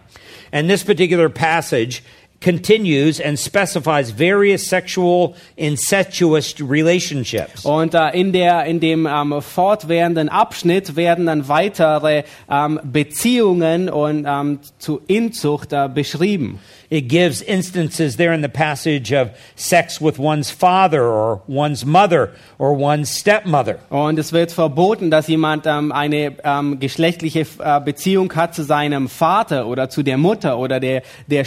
And 0.53 0.69
this 0.69 0.85
particular 0.85 1.29
passage 1.29 2.01
continues 2.41 3.21
and 3.21 3.37
specifies 3.37 4.11
various 4.11 4.67
sexual 4.67 5.35
incestuous 5.55 6.59
relationships. 6.59 7.63
Und 7.63 7.93
äh, 7.93 8.09
in, 8.19 8.33
der, 8.33 8.65
in 8.65 8.79
dem 8.79 9.05
ähm, 9.05 9.41
fortwährenden 9.41 10.27
Abschnitt 10.27 10.95
werden 10.95 11.27
dann 11.27 11.47
weitere 11.47 12.23
ähm, 12.49 12.79
Beziehungen 12.83 13.89
und 13.89 14.25
ähm, 14.27 14.59
zu 14.79 15.01
Inzucht 15.07 15.71
äh, 15.71 15.87
beschrieben. 15.87 16.59
It 16.91 17.07
gives 17.07 17.41
instances 17.41 18.17
there 18.17 18.33
in 18.33 18.41
the 18.41 18.49
passage 18.49 19.13
of 19.13 19.29
sex 19.55 20.01
with 20.01 20.19
one's 20.19 20.51
father 20.51 21.03
or 21.03 21.41
one's 21.47 21.85
mother 21.85 22.31
or 22.57 22.73
one's 22.73 23.17
stepmother. 23.17 23.79
Und 23.89 24.19
es 24.19 24.33
wird 24.33 24.51
verboten, 24.51 25.09
dass 25.09 25.27
jemand 25.27 25.65
ähm, 25.67 25.93
eine 25.93 26.33
ähm, 26.43 26.81
geschlechtliche 26.81 27.47
äh, 27.59 27.79
Beziehung 27.79 28.33
hat 28.35 28.55
zu 28.55 28.63
seinem 28.63 29.07
Vater 29.07 29.67
oder 29.67 29.89
zu 29.89 30.03
der 30.03 30.17
Mutter 30.17 30.57
oder 30.57 30.81
der, 30.81 31.03
der 31.27 31.45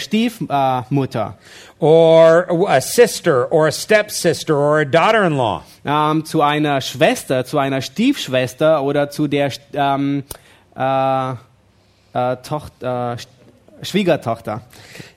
Stiefmutter. 0.89 1.33
Or 1.79 2.67
a 2.69 2.81
sister 2.81 3.45
or 3.45 3.67
a 3.67 3.71
stepsister 3.71 4.55
or 4.55 4.79
a 4.79 4.85
daughter 4.85 5.23
in 5.23 5.37
law. 5.37 5.63
ähm, 5.85 6.25
zu 6.25 6.41
einer 6.41 6.81
Schwester, 6.81 7.45
zu 7.45 7.59
einer 7.59 7.81
Stiefschwester 7.81 8.83
oder 8.83 9.09
zu 9.09 9.27
der 9.27 9.51
ähm, 9.73 10.23
äh, 10.75 11.31
äh, 11.31 12.37
Tochter, 12.37 13.17
äh, 13.17 13.85
Schwiegertochter. 13.85 14.61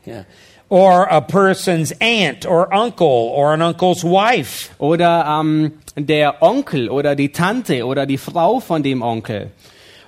Yeah. 0.07 0.25
Or 0.69 1.11
a 1.11 1.23
person's 1.23 1.95
aunt 2.01 2.45
or 2.45 2.73
uncle 2.75 3.07
or 3.07 3.55
an 3.55 3.63
uncle's 3.63 4.05
wife. 4.05 4.71
Oder 4.79 5.25
ähm, 5.41 5.73
der 5.97 6.43
Onkel 6.43 6.91
oder 6.91 7.17
die 7.17 7.33
Tante 7.33 7.87
oder 7.87 8.05
die 8.05 8.19
Frau 8.19 8.61
von 8.61 8.83
dem 8.83 9.01
Onkel. 9.01 9.51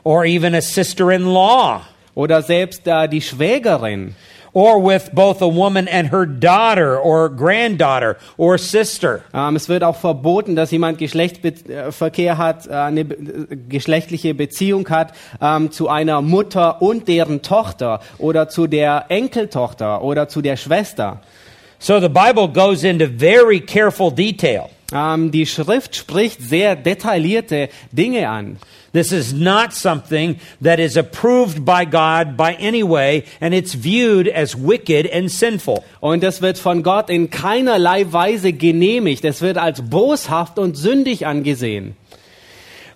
Or 0.04 0.24
even 0.24 0.54
a 0.54 0.60
sister 0.60 1.10
in 1.10 1.24
law. 1.24 1.80
Oder 2.14 2.42
selbst 2.42 2.86
äh, 2.86 3.08
die 3.08 3.22
Schwägerin. 3.22 4.14
Or 4.52 4.84
with 4.84 5.10
both 5.12 5.40
a 5.42 5.46
woman 5.46 5.86
and 5.86 6.10
her 6.12 6.26
daughter 6.26 6.98
or 7.00 7.28
granddaughter 7.28 8.16
or 8.36 8.58
sister. 8.58 9.20
Ähm, 9.32 9.54
es 9.54 9.68
wird 9.68 9.84
auch 9.84 9.96
verboten, 9.96 10.56
dass 10.56 10.72
jemand 10.72 10.98
Geschlechtsverkehr 10.98 12.36
hat, 12.36 12.66
äh, 12.66 12.72
eine 12.72 13.04
be- 13.04 13.56
geschlechtliche 13.68 14.34
Beziehung 14.34 14.88
hat 14.88 15.12
ähm, 15.40 15.70
zu 15.70 15.88
einer 15.88 16.20
Mutter 16.20 16.82
und 16.82 17.06
deren 17.06 17.42
Tochter 17.42 18.00
oder 18.18 18.48
zu 18.48 18.66
der 18.66 19.04
Enkeltochter 19.08 20.02
oder 20.02 20.28
zu 20.28 20.42
der 20.42 20.56
Schwester. 20.56 21.20
So 21.82 21.98
the 21.98 22.10
Bible 22.10 22.46
goes 22.46 22.84
into 22.84 23.06
very 23.06 23.58
careful 23.58 24.10
detail. 24.10 24.68
Ähm, 24.92 25.30
die 25.30 25.46
Schrift 25.46 25.96
spricht 25.96 26.42
sehr 26.42 26.76
detaillierte 26.76 27.70
Dinge 27.90 28.28
an. 28.28 28.58
This 28.92 29.12
is 29.12 29.32
not 29.32 29.72
something 29.72 30.38
that 30.60 30.78
is 30.78 30.98
approved 30.98 31.64
by 31.64 31.86
God 31.86 32.36
by 32.36 32.54
any 32.60 32.82
way, 32.82 33.24
and 33.40 33.54
it's 33.54 33.72
viewed 33.72 34.28
as 34.28 34.54
wicked 34.54 35.10
and 35.10 35.30
sinful. 35.30 35.82
Und 36.00 36.22
das 36.22 36.42
wird 36.42 36.58
von 36.58 36.82
Gott 36.82 37.08
in 37.08 37.30
keinerlei 37.30 38.12
Weise 38.12 38.52
genehmigt. 38.52 39.24
Es 39.24 39.40
wird 39.40 39.56
als 39.56 39.80
boshaft 39.80 40.58
und 40.58 40.76
sündig 40.76 41.26
angesehen. 41.26 41.96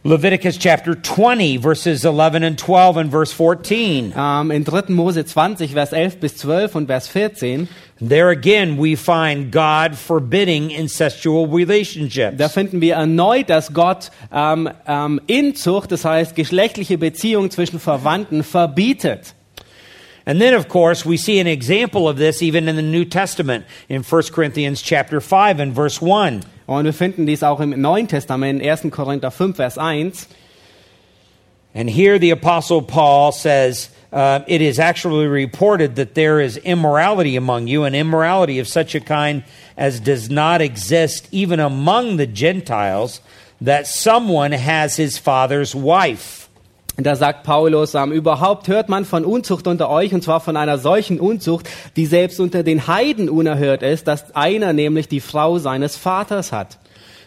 Leviticus 0.06 0.58
chapter 0.58 1.02
20, 1.02 1.62
verses 1.62 2.04
11 2.04 2.42
and 2.42 2.60
12 2.60 2.98
and 2.98 3.10
verse 3.10 3.32
14. 3.32 4.12
Ähm, 4.14 4.50
in 4.50 4.62
3. 4.62 4.92
Mose 4.92 5.24
20, 5.24 5.72
Vers 5.72 5.94
11 5.94 6.20
bis 6.20 6.36
12 6.36 6.74
und 6.74 6.86
Vers 6.88 7.08
14, 7.08 7.68
There 8.00 8.30
again, 8.30 8.76
we 8.76 8.96
find 8.96 9.52
God 9.52 9.96
forbidding 9.96 10.70
incestual 10.70 11.46
relationships. 11.46 12.36
da 12.36 12.48
finden 12.48 12.80
wir 12.80 12.96
erneut, 12.96 13.48
dass 13.48 13.72
Gott 13.72 14.10
ähm, 14.32 14.68
ähm, 14.86 15.20
Inzucht, 15.28 15.92
das 15.92 16.04
heißt 16.04 16.34
geschlechtliche 16.34 16.98
Beziehungen 16.98 17.50
zwischen 17.52 17.78
Verwandten, 17.78 18.42
verbietet. 18.42 19.34
And 20.26 20.40
then, 20.40 20.54
of 20.54 20.68
course, 20.68 21.04
we 21.04 21.16
see 21.16 21.38
an 21.38 21.46
example 21.46 22.08
of 22.08 22.16
this 22.16 22.42
even 22.42 22.66
in 22.66 22.76
the 22.76 22.82
New 22.82 23.04
Testament 23.04 23.64
in 23.88 24.02
1 24.02 24.32
Corinthians 24.32 24.82
chapter 24.82 25.20
5 25.20 25.60
and 25.60 25.74
verse 25.74 26.00
1. 26.00 26.44
Und 26.66 26.84
wir 26.86 26.94
finden 26.94 27.26
dies 27.26 27.42
auch 27.42 27.60
im 27.60 27.78
Neuen 27.80 28.08
Testament, 28.08 28.62
1. 28.62 28.90
Korinther 28.90 29.30
5, 29.30 29.54
Vers 29.54 29.78
1. 29.78 30.28
And 31.74 31.90
here 31.90 32.18
the 32.18 32.30
Apostle 32.30 32.80
Paul 32.82 33.32
says, 33.32 33.90
uh, 34.14 34.40
It 34.46 34.62
is 34.62 34.78
actually 34.78 35.26
reported 35.26 35.96
that 35.96 36.14
there 36.14 36.40
is 36.40 36.56
immorality 36.56 37.36
among 37.36 37.66
you, 37.66 37.84
and 37.84 37.94
immorality 37.94 38.60
of 38.60 38.68
such 38.68 38.94
a 38.94 39.00
kind 39.00 39.42
as 39.76 40.00
does 40.00 40.30
not 40.30 40.62
exist 40.62 41.28
even 41.32 41.60
among 41.60 42.16
the 42.16 42.26
Gentiles, 42.26 43.20
that 43.60 43.86
someone 43.86 44.52
has 44.52 44.96
his 44.96 45.18
father's 45.18 45.74
wife. 45.74 46.48
Da 46.96 47.16
sagt 47.16 47.42
Paulus, 47.42 47.94
ähm, 47.96 48.12
überhaupt 48.12 48.68
hört 48.68 48.88
man 48.88 49.04
von 49.04 49.24
Unzucht 49.24 49.66
unter 49.66 49.90
euch, 49.90 50.14
und 50.14 50.22
zwar 50.22 50.38
von 50.38 50.56
einer 50.56 50.78
solchen 50.78 51.18
Unzucht, 51.18 51.68
die 51.96 52.06
selbst 52.06 52.38
unter 52.38 52.62
den 52.62 52.86
Heiden 52.86 53.28
unerhört 53.28 53.82
ist, 53.82 54.06
dass 54.06 54.36
einer 54.36 54.72
nämlich 54.72 55.08
die 55.08 55.20
Frau 55.20 55.58
seines 55.58 55.96
Vaters 55.96 56.52
hat. 56.52 56.78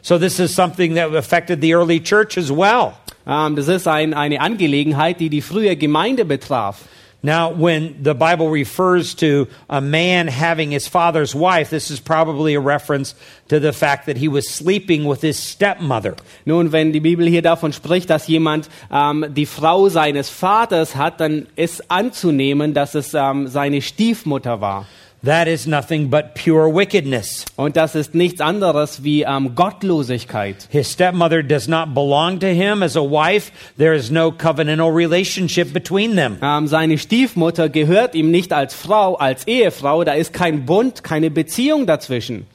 So, 0.07 0.17
this 0.17 0.39
is 0.39 0.55
something 0.55 0.93
that 0.93 1.13
affected 1.13 1.59
the 1.59 1.73
early 1.73 1.99
church 1.99 2.37
as 2.37 2.49
well. 2.49 2.93
Ähm, 3.27 3.57
das 3.57 3.67
ist 3.67 3.89
ein, 3.89 4.13
eine 4.13 4.39
Angelegenheit, 4.39 5.19
die 5.19 5.27
die 5.27 5.41
frühe 5.41 5.75
Gemeinde 5.75 6.23
betraf. 6.23 6.85
Now, 7.21 7.49
when 7.49 8.03
the 8.03 8.13
Bible 8.13 8.49
refers 8.49 9.13
to 9.15 9.49
a 9.67 9.81
man 9.81 10.29
having 10.29 10.71
his 10.71 10.87
father's 10.87 11.35
wife, 11.35 11.71
this 11.71 11.91
is 11.91 11.99
probably 11.99 12.55
a 12.55 12.61
reference 12.61 13.15
to 13.49 13.59
the 13.59 13.73
fact 13.73 14.05
that 14.05 14.15
he 14.15 14.29
was 14.29 14.47
sleeping 14.47 15.03
with 15.03 15.19
his 15.19 15.37
stepmother. 15.37 16.15
Nun, 16.45 16.71
wenn 16.71 16.93
die 16.93 17.01
Bibel 17.01 17.27
hier 17.27 17.41
davon 17.41 17.73
spricht, 17.73 18.09
dass 18.09 18.29
jemand 18.29 18.69
ähm, 18.89 19.25
die 19.35 19.45
Frau 19.45 19.89
seines 19.89 20.29
Vaters 20.29 20.95
hat, 20.95 21.19
dann 21.19 21.47
ist 21.57 21.91
anzunehmen, 21.91 22.73
dass 22.73 22.95
es 22.95 23.13
ähm, 23.13 23.49
seine 23.49 23.81
Stiefmutter 23.81 24.61
war. 24.61 24.85
That 25.23 25.47
is 25.47 25.65
nothing 25.65 26.09
but 26.11 26.35
pure 26.35 26.67
wickedness. 26.73 27.43
Und 27.55 27.75
das 27.75 27.95
ist 27.95 28.13
nichts 28.13 28.39
anderes 28.39 29.03
wie 29.03 29.23
ähm, 29.23 29.55
Gottlosigkeit. 29.55 30.67
His 30.69 30.91
stepmother 30.93 31.41
does 31.41 31.67
not 31.67 31.93
belong 31.95 32.39
to 32.39 32.47
him 32.47 32.83
as 32.83 32.95
a 32.95 33.01
wife. 33.01 33.51
There 33.77 33.95
is 33.95 34.11
no 34.11 34.31
covenantal 34.31 34.95
relationship 34.95 35.73
between 35.73 36.15
them. 36.15 36.37
Ähm, 36.41 36.67
seine 36.67 36.97
Stiefmutter 36.99 37.67
gehört 37.67 38.13
ihm 38.13 38.29
nicht 38.29 38.53
als 38.53 38.75
Frau, 38.75 39.15
als 39.15 39.47
Ehefrau. 39.47 40.03
Da 40.03 40.13
ist 40.13 40.33
kein 40.33 40.65
Bund, 40.65 41.03
keine 41.03 41.31
Beziehung 41.31 41.87
dazwischen. 41.87 42.45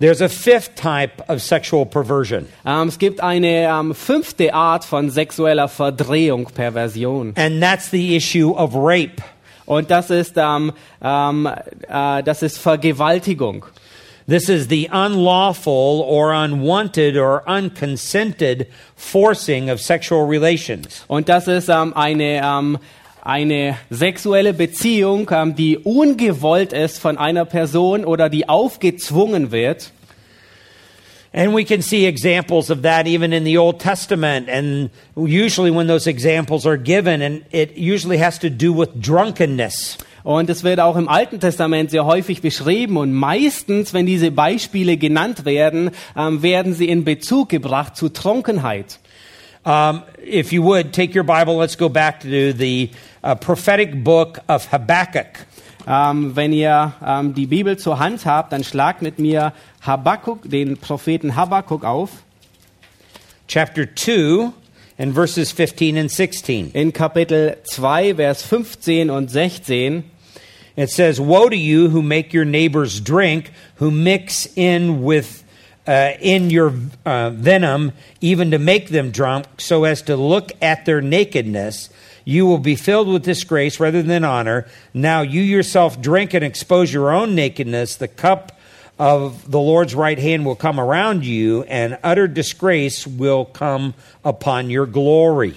There's 0.00 0.22
a 0.22 0.28
fifth 0.28 0.76
type 0.76 1.24
of 1.28 1.42
sexual 1.42 1.84
perversion, 1.84 2.46
Ähm, 2.64 2.86
es 2.86 3.00
gibt 3.00 3.20
eine 3.20 3.68
ähm, 3.68 3.92
fünfte 3.96 4.54
Art 4.54 4.84
von 4.84 5.10
sexueller 5.10 5.66
Verdrehung, 5.66 6.44
Perversion. 6.54 7.32
and 7.36 7.60
that's 7.60 7.90
the 7.90 8.14
issue 8.16 8.52
of 8.52 8.76
rape. 8.76 9.20
Und 9.68 9.90
das 9.90 10.08
ist, 10.08 10.32
ähm, 10.38 10.72
ähm, 11.02 11.46
äh, 11.46 12.22
das 12.22 12.42
ist 12.42 12.56
Vergewaltigung. 12.56 13.66
This 14.26 14.48
is 14.48 14.68
the 14.68 14.88
unlawful 14.90 16.00
or 16.00 16.32
unwanted 16.32 17.18
or 17.18 17.42
unconsented 17.46 18.68
forcing 18.96 19.68
of 19.68 19.78
sexual 19.82 20.26
relations. 20.26 21.04
Und 21.06 21.28
das 21.28 21.48
ist 21.48 21.68
ähm, 21.68 21.94
eine, 21.94 22.40
ähm, 22.42 22.78
eine 23.22 23.76
sexuelle 23.90 24.54
Beziehung, 24.54 25.30
ähm, 25.30 25.54
die 25.54 25.76
ungewollt 25.76 26.72
ist 26.72 26.98
von 26.98 27.18
einer 27.18 27.44
Person 27.44 28.06
oder 28.06 28.30
die 28.30 28.48
aufgezwungen 28.48 29.52
wird. 29.52 29.92
And 31.38 31.54
we 31.54 31.64
can 31.64 31.82
see 31.82 32.04
examples 32.04 32.68
of 32.68 32.82
that 32.82 33.06
even 33.06 33.32
in 33.32 33.44
the 33.44 33.58
Old 33.58 33.78
Testament. 33.78 34.48
And 34.48 34.90
usually, 35.14 35.70
when 35.70 35.86
those 35.86 36.08
examples 36.08 36.66
are 36.66 36.76
given, 36.76 37.22
and 37.22 37.44
it 37.52 37.76
usually 37.76 38.18
has 38.18 38.40
to 38.40 38.50
do 38.50 38.72
with 38.72 39.00
drunkenness. 39.00 39.98
Und 40.24 40.50
es 40.50 40.64
wird 40.64 40.80
auch 40.80 40.96
im 40.96 41.08
Alten 41.08 41.38
Testament 41.38 41.92
sehr 41.92 42.04
häufig 42.04 42.42
beschrieben 42.42 42.96
und 42.96 43.12
meistens, 43.12 43.94
wenn 43.94 44.04
diese 44.04 44.32
Beispiele 44.32 44.96
genannt 44.96 45.44
werden, 45.44 45.92
ähm, 46.16 46.42
werden 46.42 46.74
sie 46.74 46.88
in 46.88 47.04
Bezug 47.04 47.50
gebracht 47.50 47.96
zu 47.96 48.08
Trunkenheit. 48.08 48.98
Um, 49.64 50.02
if 50.26 50.50
you 50.52 50.64
would, 50.64 50.92
take 50.92 51.16
your 51.16 51.24
Bible, 51.24 51.56
let's 51.56 51.78
go 51.78 51.88
back 51.88 52.18
to 52.20 52.52
the 52.52 52.90
uh, 53.22 53.36
prophetic 53.36 54.02
book 54.02 54.40
of 54.48 54.72
Habakkuk. 54.72 55.46
Ähm, 55.88 56.36
wenn 56.36 56.52
ihr 56.52 56.92
ähm, 57.04 57.34
die 57.34 57.46
Bibel 57.46 57.78
zur 57.78 57.98
Hand 57.98 58.26
habt, 58.26 58.52
dann 58.52 58.62
schlagt 58.62 59.00
mit 59.00 59.18
mir 59.18 59.54
Habakkuk, 59.80 60.50
den 60.50 60.76
Propheten 60.76 61.34
Habakkuk 61.34 61.84
auf. 61.84 62.10
chapter 63.48 63.86
2 63.86 64.52
and 64.98 65.14
verses 65.14 65.50
15 65.50 65.96
and 65.96 66.10
16. 66.10 66.70
In 66.74 66.92
Kapitel 66.92 67.56
2, 67.64 68.14
Vers 68.14 68.42
15 68.42 69.10
und 69.10 69.30
16. 69.30 70.04
It 70.76 70.90
says, 70.90 71.18
Woe 71.18 71.48
to 71.48 71.56
you 71.56 71.88
who 71.88 72.02
make 72.02 72.32
your 72.32 72.44
neighbors 72.44 73.00
drink, 73.00 73.50
who 73.76 73.90
mix 73.90 74.46
in 74.54 75.02
with 75.02 75.42
uh, 75.86 76.12
in 76.20 76.50
your 76.50 76.74
uh, 77.06 77.30
venom, 77.30 77.92
even 78.20 78.50
to 78.50 78.58
make 78.58 78.90
them 78.90 79.10
drunk, 79.10 79.46
so 79.56 79.84
as 79.84 80.02
to 80.02 80.16
look 80.16 80.52
at 80.60 80.84
their 80.84 81.00
nakedness. 81.00 81.88
You 82.28 82.44
will 82.44 82.58
be 82.58 82.76
filled 82.76 83.08
with 83.08 83.22
disgrace 83.22 83.80
rather 83.80 84.02
than 84.02 84.22
honor. 84.22 84.66
Now 84.92 85.22
you 85.22 85.40
yourself 85.40 85.98
drink 85.98 86.34
and 86.34 86.44
expose 86.44 86.92
your 86.92 87.10
own 87.10 87.34
nakedness. 87.34 87.96
The 87.96 88.06
cup 88.06 88.52
of 88.98 89.50
the 89.50 89.58
Lord's 89.58 89.94
right 89.94 90.18
hand 90.18 90.44
will 90.44 90.54
come 90.54 90.78
around 90.78 91.24
you, 91.24 91.62
and 91.62 91.96
utter 92.04 92.28
disgrace 92.28 93.06
will 93.06 93.46
come 93.46 93.94
upon 94.26 94.68
your 94.68 94.84
glory. 94.84 95.54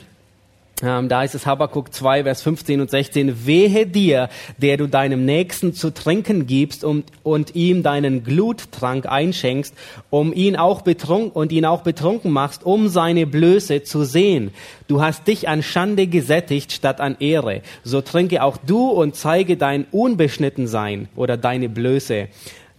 Ähm, 0.83 1.09
da 1.09 1.23
ist 1.23 1.35
es 1.35 1.45
Habakkuk 1.45 1.93
2, 1.93 2.23
Vers 2.23 2.41
15 2.41 2.81
und 2.81 2.89
16. 2.89 3.45
Wehe 3.45 3.85
dir, 3.85 4.29
der 4.57 4.77
du 4.77 4.87
deinem 4.87 5.25
Nächsten 5.25 5.73
zu 5.73 5.93
trinken 5.93 6.47
gibst 6.47 6.83
und, 6.83 7.05
und 7.23 7.55
ihm 7.55 7.83
deinen 7.83 8.23
Gluttrank 8.23 9.05
einschenkst, 9.05 9.75
um 10.09 10.33
ihn 10.33 10.55
auch 10.55 10.81
betrunken 10.81 11.31
und 11.31 11.51
ihn 11.51 11.65
auch 11.65 11.81
betrunken 11.81 12.31
machst, 12.31 12.63
um 12.65 12.87
seine 12.87 13.27
Blöße 13.27 13.83
zu 13.83 14.03
sehen. 14.03 14.51
Du 14.87 15.01
hast 15.01 15.27
dich 15.27 15.47
an 15.47 15.61
Schande 15.61 16.07
gesättigt 16.07 16.71
statt 16.71 16.99
an 16.99 17.17
Ehre. 17.19 17.61
So 17.83 18.01
trinke 18.01 18.43
auch 18.43 18.57
du 18.57 18.89
und 18.89 19.15
zeige 19.15 19.57
dein 19.57 19.85
Unbeschnittensein 19.91 21.09
oder 21.15 21.37
deine 21.37 21.69
Blöße. 21.69 22.27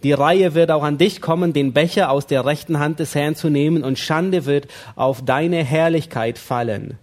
Die 0.03 0.11
Reihe 0.11 0.53
wird 0.53 0.69
auch 0.69 0.83
an 0.83 0.97
dich 0.97 1.21
kommen, 1.21 1.53
den 1.53 1.71
Becher 1.71 2.11
aus 2.11 2.27
der 2.27 2.45
rechten 2.45 2.79
Hand 2.79 2.99
des 2.99 3.15
Herrn 3.15 3.35
zu 3.35 3.49
nehmen, 3.49 3.85
und 3.85 3.97
Schande 3.97 4.45
wird 4.45 4.67
auf 4.97 5.23
deine 5.23 5.63
Herrlichkeit 5.63 6.37
fallen. 6.37 6.97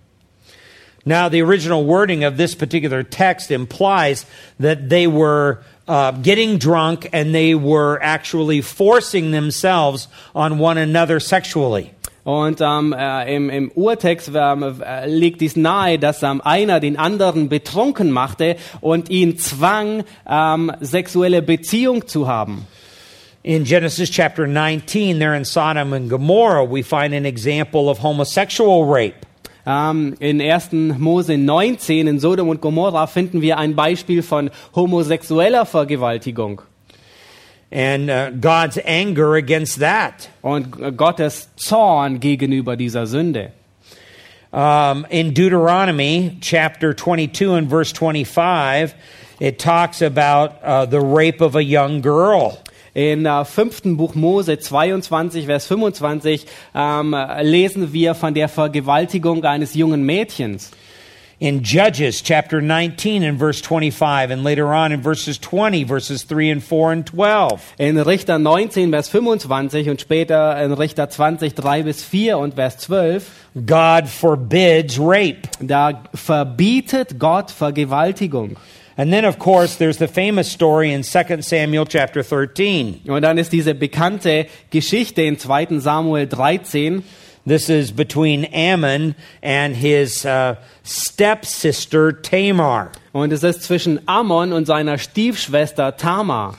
Now, 1.05 1.29
the 1.29 1.41
original 1.43 1.85
wording 1.85 2.25
of 2.25 2.37
this 2.37 2.55
particular 2.55 3.03
text 3.03 3.51
implies 3.51 4.27
that 4.59 4.91
they 4.91 5.07
were 5.07 5.61
uh, 5.89 6.13
getting 6.13 6.59
drunk 6.59 7.09
and 7.13 7.35
they 7.35 7.55
were 7.55 7.99
actually 8.03 8.61
forcing 8.61 9.31
themselves 9.31 10.09
on 10.35 10.59
one 10.59 10.79
another 10.79 11.19
sexually. 11.21 11.93
Und 12.23 12.61
ähm, 12.61 12.93
äh, 12.93 13.35
im, 13.35 13.49
im 13.49 13.71
Urtext 13.75 14.31
ähm, 14.35 14.83
äh, 14.85 15.09
liegt 15.09 15.41
dies 15.41 15.57
nahe, 15.57 15.99
dass 15.99 16.23
ähm, 16.23 16.43
einer 16.45 16.79
den 16.79 16.99
anderen 16.99 17.49
betrunken 17.49 18.11
machte 18.11 18.57
und 18.83 19.09
ihn 19.09 19.39
zwang, 19.39 20.05
ähm, 20.29 20.71
sexuelle 20.81 21.41
Beziehung 21.41 22.07
zu 22.07 22.29
haben. 22.29 22.67
In 23.43 23.65
Genesis 23.65 24.11
chapter 24.11 24.47
19, 24.47 25.19
there 25.19 25.35
in 25.35 25.47
Sodom 25.47 25.95
and 25.95 26.11
Gomorrah, 26.11 26.71
we 26.71 26.83
find 26.83 27.15
an 27.15 27.25
example 27.25 27.89
of 27.89 28.03
homosexual 28.03 28.85
rape. 28.85 29.27
Ähm, 29.67 30.15
in 30.21 30.41
1. 30.41 30.73
Mose 30.99 31.37
19 31.37 32.07
in 32.07 32.19
Sodom 32.19 32.49
und 32.49 32.61
Gomorra 32.61 33.07
finden 33.07 33.41
wir 33.41 33.59
ein 33.59 33.77
Beispiel 33.77 34.23
von 34.23 34.51
homosexueller 34.75 35.67
Vergewaltigung. 35.67 36.63
and 37.71 38.11
uh, 38.11 38.31
God's 38.31 38.79
anger 38.79 39.37
against 39.37 39.79
that. 39.81 40.29
Und 40.43 40.97
Gottes 40.97 41.49
Zorn 41.57 42.21
gegenüber 42.21 42.77
dieser 42.77 43.07
Sünde. 43.07 43.53
Um, 44.53 45.07
in 45.11 45.33
Deuteronomy 45.33 46.39
chapter 46.41 46.93
22 46.93 47.53
and 47.53 47.71
verse 47.71 47.93
25, 47.93 48.95
it 49.39 49.61
talks 49.61 50.03
about 50.03 50.59
uh, 50.63 50.87
the 50.87 51.01
rape 51.01 51.41
of 51.41 51.55
a 51.55 51.63
young 51.63 52.01
girl. 52.01 52.59
In 52.95 53.27
äh, 53.27 53.45
fünften 53.45 53.97
Buch 53.97 54.15
Mose 54.15 54.59
22, 54.59 55.47
Vers 55.47 55.67
25 55.67 56.47
ähm, 56.75 57.17
lesen 57.43 57.93
wir 57.93 58.15
von 58.15 58.35
der 58.35 58.49
Vergewaltigung 58.49 59.45
eines 59.45 59.75
jungen 59.75 60.03
Mädchens. 60.05 60.73
In 61.43 61.63
Judges 61.63 62.23
chapter 62.23 62.61
19 62.61 63.25
and 63.25 63.39
verse 63.39 63.63
25, 63.63 64.31
and 64.31 64.45
later 64.45 64.67
on 64.75 64.93
in 64.93 65.03
verses 65.03 65.39
20, 65.39 65.85
verses 65.85 66.27
3 66.27 66.51
and 66.51 66.63
4 66.63 66.93
and 66.93 67.07
12. 67.07 67.77
In 67.79 67.97
Richter 67.97 68.39
19, 68.39 68.91
Vers 68.91 69.09
25 69.09 69.89
und 69.89 70.03
später 70.03 70.63
in 70.63 70.73
Richter 70.75 71.09
20, 71.09 71.55
3 71.55 71.85
bis 71.85 72.05
4 72.05 72.37
und 72.37 72.57
Vers 72.57 72.77
12, 72.77 73.27
God 73.65 74.07
forbids 74.07 74.99
rape. 75.01 75.49
da 75.61 76.03
verbietet 76.13 77.19
Gott 77.19 77.51
Vergewaltigung. 77.51 78.59
And 78.97 79.13
then, 79.13 79.25
of 79.25 79.39
course, 79.39 79.77
there's 79.77 79.99
the 79.99 80.09
famous 80.09 80.51
story 80.51 80.93
in 80.93 81.03
2 81.03 81.43
Samuel 81.43 81.87
chapter 81.87 82.23
13. 82.23 83.03
Und 83.09 83.23
dann 83.23 83.39
ist 83.39 83.53
diese 83.53 83.75
bekannte 83.75 84.47
Geschichte 84.71 85.23
in 85.23 85.39
2. 85.39 85.79
Samuel 85.81 86.27
13. 86.27 87.03
This 87.47 87.71
is 87.71 87.93
between 87.93 88.45
Ammon 88.53 89.15
and 89.43 89.75
his 89.75 90.27
uh, 90.27 90.57
stepsister 90.85 92.13
Tamar, 92.13 92.91
Und 93.13 93.33
es 93.33 93.43
ist 93.43 93.63
zwischen 93.63 94.01
Ammon 94.07 94.53
und 94.53 94.67
seiner 94.67 94.99
Stiefschwester 94.99 95.97
Tamar. 95.97 96.57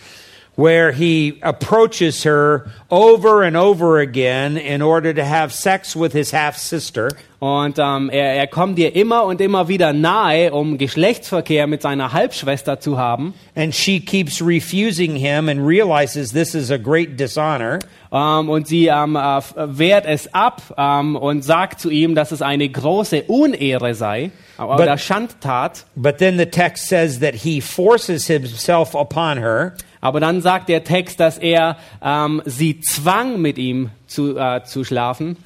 where 0.56 0.92
he 0.92 1.40
approaches 1.44 2.24
her 2.24 2.66
over 2.92 3.42
and 3.42 3.56
over 3.56 4.00
again 4.00 4.58
in 4.58 4.82
order 4.82 5.14
to 5.14 5.24
have 5.24 5.54
sex 5.54 5.96
with 5.96 6.12
his 6.12 6.32
half 6.32 6.58
sister. 6.58 7.10
Und 7.40 7.80
ähm, 7.80 8.12
er, 8.12 8.36
er 8.36 8.46
kommt 8.46 8.78
ihr 8.78 8.96
immer 8.96 9.24
und 9.24 9.42
immer 9.42 9.68
wieder 9.68 9.94
nahe, 9.94 10.52
um 10.52 10.78
Geschlechtsverkehr 10.78 11.66
mit 11.66 11.82
seiner 11.82 12.14
Halbschwester 12.14 12.80
zu 12.80 13.00
haben. 13.00 13.34
And 13.56 13.74
she 13.74 14.00
keeps 14.00 14.42
refusing 14.42 15.16
him 15.16 15.50
and 15.50 15.66
realizes 15.66 16.34
this 16.34 16.54
is 16.54 16.70
a 16.70 16.78
great 16.78 17.20
dishonor. 17.20 17.80
Ähm, 18.12 18.50
und 18.50 18.68
sie 18.68 18.88
ähm, 18.88 19.16
äh, 19.16 19.42
wehrt 19.56 20.06
es 20.06 20.32
ab 20.34 20.62
ähm, 20.78 21.16
und 21.16 21.44
sagt 21.44 21.80
zu 21.80 21.90
ihm, 21.90 22.14
dass 22.14 22.32
es 22.32 22.44
eine 22.44 22.70
große 22.70 23.24
Unehre 23.24 23.96
sei 23.96 24.32
oder 24.60 24.98
Schandtat. 24.98 25.86
But 25.96 26.20
then 26.20 26.38
the 26.38 26.46
text 26.46 26.90
says 26.90 27.20
that 27.22 27.34
he 27.34 27.62
forces 27.62 28.28
himself 28.28 28.94
upon 28.94 29.40
her. 29.40 29.74
Aber 30.02 30.20
dann 30.20 30.42
sagt 30.42 30.68
der 30.68 30.84
Text, 30.84 31.20
dass 31.20 31.38
er 31.38 31.78
ähm, 32.04 32.42
sie 32.46 32.81
zwang, 32.82 33.42
mit 33.42 33.58
ihm 33.58 33.90
zu, 34.08 34.38
äh, 34.38 34.64
zu 34.64 34.84
schlafen. 34.84 35.38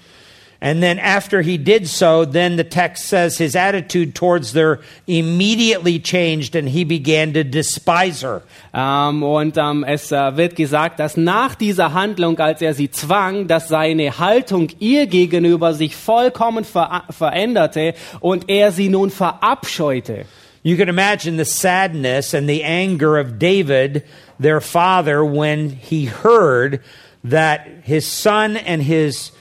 And 0.62 0.82
then 0.82 1.00
after 1.00 1.41
he 1.41 1.58
did 1.58 1.86
so, 1.86 2.26
then 2.26 2.56
the 2.56 2.63
text 2.63 3.08
says 3.08 3.38
his 3.38 3.56
attitude 3.56 4.15
towards 4.15 4.54
her 4.54 4.80
immediately 5.06 6.00
changed 6.00 6.56
and 6.56 6.67
he 6.67 6.84
began 6.86 7.34
to 7.34 7.43
despise 7.43 8.21
her. 8.21 8.41
Ähm, 8.74 9.21
und 9.21 9.58
ähm, 9.58 9.84
es 9.84 10.12
äh, 10.12 10.38
wird 10.38 10.56
gesagt, 10.56 11.00
dass 11.00 11.17
nach 11.17 11.56
dieser 11.56 11.93
Handlung, 11.93 12.39
als 12.39 12.62
er 12.62 12.74
sie 12.74 12.89
zwang, 12.89 13.48
dass 13.48 13.67
seine 13.67 14.17
Haltung 14.17 14.69
ihr 14.80 15.08
gegenüber 15.08 15.74
sich 15.74 15.95
vollkommen 15.95 16.63
ver 16.63 17.04
veränderte 17.10 17.93
und 18.21 18.50
er 18.50 18.71
sie 18.71 18.89
nun 18.89 19.12
verabscheute. 19.12 20.26
You 20.63 20.78
can 20.78 20.89
imagine 20.89 21.38
the 21.38 21.45
sadness 21.45 22.34
and 22.34 22.48
the 22.50 22.63
anger 22.63 23.19
of 23.19 23.38
David, 23.38 24.04
their 24.39 24.62
father, 24.62 25.24
when 25.24 25.69
he 25.69 26.10
heard 26.10 26.80
that 27.30 27.62
his 27.84 28.06
son 28.06 28.58
and 28.58 28.82
his 28.82 29.32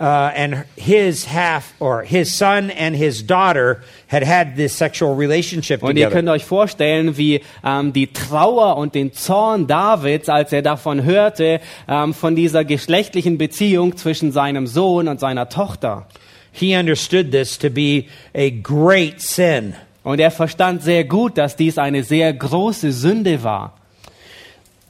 uh, 0.00 0.32
and 0.34 0.64
his 0.76 1.26
half 1.26 1.74
or 1.78 2.02
his 2.02 2.36
son 2.36 2.70
and 2.70 2.96
his 2.96 3.22
daughter 3.24 3.82
had 4.08 4.24
had 4.24 4.56
this 4.56 4.76
sexual 4.76 5.14
relationship 5.14 5.82
Und 5.82 5.96
ihr 5.96 6.06
together. 6.06 6.10
könnt 6.10 6.28
euch 6.28 6.44
vorstellen, 6.44 7.16
wie 7.16 7.40
ähm, 7.64 7.92
die 7.92 8.08
Trauer 8.08 8.76
und 8.78 8.94
den 8.96 9.12
Zorn 9.12 9.68
Davids, 9.68 10.28
als 10.28 10.52
er 10.52 10.62
davon 10.62 11.04
hörte, 11.04 11.60
ähm, 11.88 12.14
von 12.14 12.34
dieser 12.34 12.64
geschlechtlichen 12.64 13.38
Beziehung 13.38 13.96
zwischen 13.96 14.32
seinem 14.32 14.66
Sohn 14.66 15.06
und 15.06 15.20
seiner 15.20 15.48
Tochter. 15.48 16.06
He 16.50 16.76
understood 16.76 17.30
this 17.30 17.56
to 17.58 17.70
be 17.70 18.06
a 18.34 18.50
great 18.50 19.20
sin. 19.20 19.74
Und 20.02 20.18
er 20.18 20.32
verstand 20.32 20.82
sehr 20.82 21.04
gut, 21.04 21.38
dass 21.38 21.54
dies 21.54 21.78
eine 21.78 22.02
sehr 22.02 22.32
große 22.32 22.90
Sünde 22.90 23.44
war. 23.44 23.74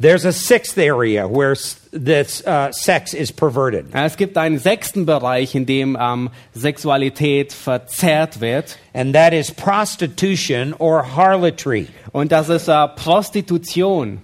There's 0.03 0.24
a 0.24 0.32
sixth 0.32 0.78
area 0.78 1.28
where 1.28 1.55
this 1.92 2.44
uh, 2.44 2.72
sex 2.72 3.14
is 3.14 3.30
perverted, 3.30 3.94
Es 3.94 4.16
gibt 4.16 4.36
einen 4.36 4.59
sechsten 4.59 5.07
Bereich, 5.07 5.55
in 5.55 5.64
dem 5.64 5.96
ähm, 6.00 6.30
Sexualität 6.55 7.53
verzerrt 7.53 8.40
wird. 8.40 8.76
and 8.94 9.14
that 9.14 9.32
is 9.32 9.53
prostitution 9.53 10.74
or 10.80 11.05
harlotry. 11.14 11.86
Und 12.12 12.32
das 12.32 12.48
ist 12.48 12.66
äh, 12.66 12.88
Prostitution. 12.88 14.22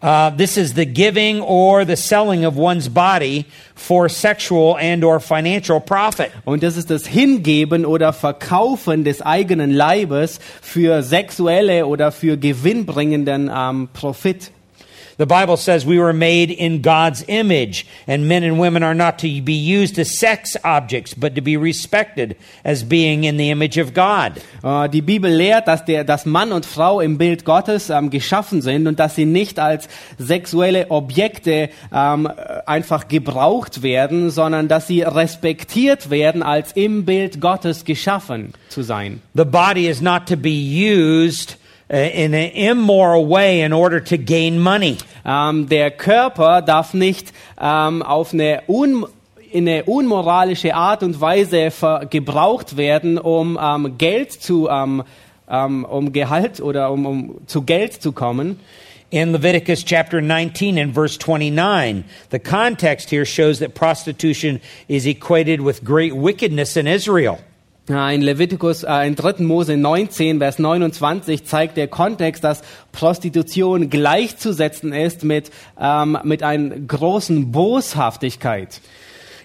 Uh, 0.00 0.30
this 0.30 0.56
is 0.56 0.74
the 0.74 0.86
giving 0.86 1.40
or 1.40 1.84
the 1.84 1.96
selling 1.96 2.44
of 2.46 2.56
one's 2.56 2.88
body 2.88 3.46
for 3.74 4.08
sexual 4.08 4.76
and 4.78 5.02
or 5.02 5.18
financial 5.18 5.80
profit. 5.80 6.30
Und 6.44 6.62
das 6.62 6.76
ist 6.76 6.88
das 6.88 7.06
Hingeben 7.06 7.84
oder 7.84 8.12
Verkaufen 8.12 9.02
des 9.02 9.22
eigenen 9.22 9.72
Leibes 9.72 10.38
für 10.62 11.02
sexuelle 11.02 11.86
oder 11.86 12.12
für 12.12 12.36
gewinnbringenden 12.36 13.50
ähm, 13.52 13.88
Profit. 13.92 14.52
The 15.20 15.26
Bible 15.26 15.58
says 15.58 15.84
we 15.84 15.98
were 15.98 16.14
made 16.14 16.50
in 16.50 16.80
God's 16.80 17.22
image, 17.28 17.86
and 18.06 18.26
men 18.26 18.42
and 18.42 18.58
women 18.58 18.82
are 18.82 18.94
not 18.94 19.18
to 19.18 19.42
be 19.42 19.52
used 19.52 19.98
as 19.98 20.18
sex 20.18 20.56
objects, 20.64 21.12
but 21.12 21.34
to 21.34 21.42
be 21.42 21.58
respected 21.58 22.38
as 22.64 22.82
being 22.82 23.24
in 23.24 23.36
the 23.36 23.50
image 23.50 23.76
of 23.76 23.92
God. 23.92 24.40
Äh, 24.64 24.88
die 24.88 25.02
Bibel 25.02 25.30
lehrt, 25.30 25.68
dass, 25.68 25.84
der, 25.84 26.04
dass 26.04 26.24
Mann 26.24 26.52
und 26.52 26.64
Frau 26.64 27.02
im 27.02 27.18
Bild 27.18 27.44
Gottes 27.44 27.90
ähm, 27.90 28.08
geschaffen 28.08 28.62
sind 28.62 28.86
und 28.86 28.98
dass 28.98 29.14
sie 29.14 29.26
nicht 29.26 29.58
als 29.58 29.90
sexuelle 30.16 30.90
Objekte 30.90 31.68
ähm, 31.92 32.26
einfach 32.64 33.06
gebraucht 33.06 33.82
werden, 33.82 34.30
sondern 34.30 34.68
dass 34.68 34.86
sie 34.86 35.02
respektiert 35.02 36.08
werden, 36.08 36.42
als 36.42 36.72
im 36.72 37.04
Bild 37.04 37.42
Gottes 37.42 37.84
geschaffen 37.84 38.54
zu 38.70 38.80
sein. 38.80 39.20
The 39.34 39.44
body 39.44 39.86
is 39.86 40.00
not 40.00 40.24
to 40.28 40.38
be 40.38 40.48
used 40.48 41.58
uh, 41.92 41.96
in 41.96 42.34
an 42.34 42.50
immoral 42.52 43.26
way 43.26 43.60
in 43.60 43.72
order 43.72 44.00
to 44.00 44.16
gain 44.16 44.58
money. 44.58 44.96
Ähm, 45.30 45.68
der 45.68 45.92
Körper 45.92 46.60
darf 46.60 46.92
nicht 46.92 47.32
ähm, 47.60 48.02
auf 48.02 48.32
eine 48.32 48.62
un 48.66 49.06
in 49.52 49.68
eine 49.68 49.82
unmoralische 49.84 50.76
Art 50.76 51.02
und 51.02 51.20
Weise 51.20 51.72
gebraucht 52.08 52.76
werden, 52.76 53.18
um 53.18 53.58
ähm, 53.60 53.98
Geld 53.98 54.30
zu 54.32 54.68
ähm, 54.68 55.02
ähm, 55.48 55.84
um 55.84 56.12
Gehalt 56.12 56.60
oder 56.60 56.90
um, 56.90 57.06
um 57.06 57.46
zu 57.46 57.62
Geld 57.62 58.00
zu 58.00 58.12
kommen. 58.12 58.60
In 59.10 59.32
Leviticus 59.32 59.84
chapter 59.84 60.20
19 60.20 60.78
and 60.78 60.94
verse 60.94 61.18
29, 61.18 62.04
the 62.30 62.38
context 62.38 63.10
here 63.10 63.26
shows 63.26 63.58
that 63.58 63.74
prostitution 63.74 64.60
is 64.86 65.04
equated 65.04 65.60
with 65.60 65.84
great 65.84 66.14
wickedness 66.14 66.76
in 66.76 66.86
Israel. 66.86 67.38
In 67.90 68.22
Levitikus, 68.22 68.84
äh, 68.84 69.06
in 69.06 69.16
3. 69.16 69.44
Mose 69.44 69.76
19, 69.76 70.38
Vers 70.38 70.58
29 70.58 71.44
zeigt 71.44 71.76
der 71.76 71.88
Kontext, 71.88 72.44
dass 72.44 72.62
Prostitution 72.92 73.90
gleichzusetzen 73.90 74.92
ist 74.92 75.24
mit, 75.24 75.50
ähm, 75.80 76.16
mit 76.22 76.42
einer 76.42 76.78
großen 76.78 77.50
Boshaftigkeit. 77.50 78.80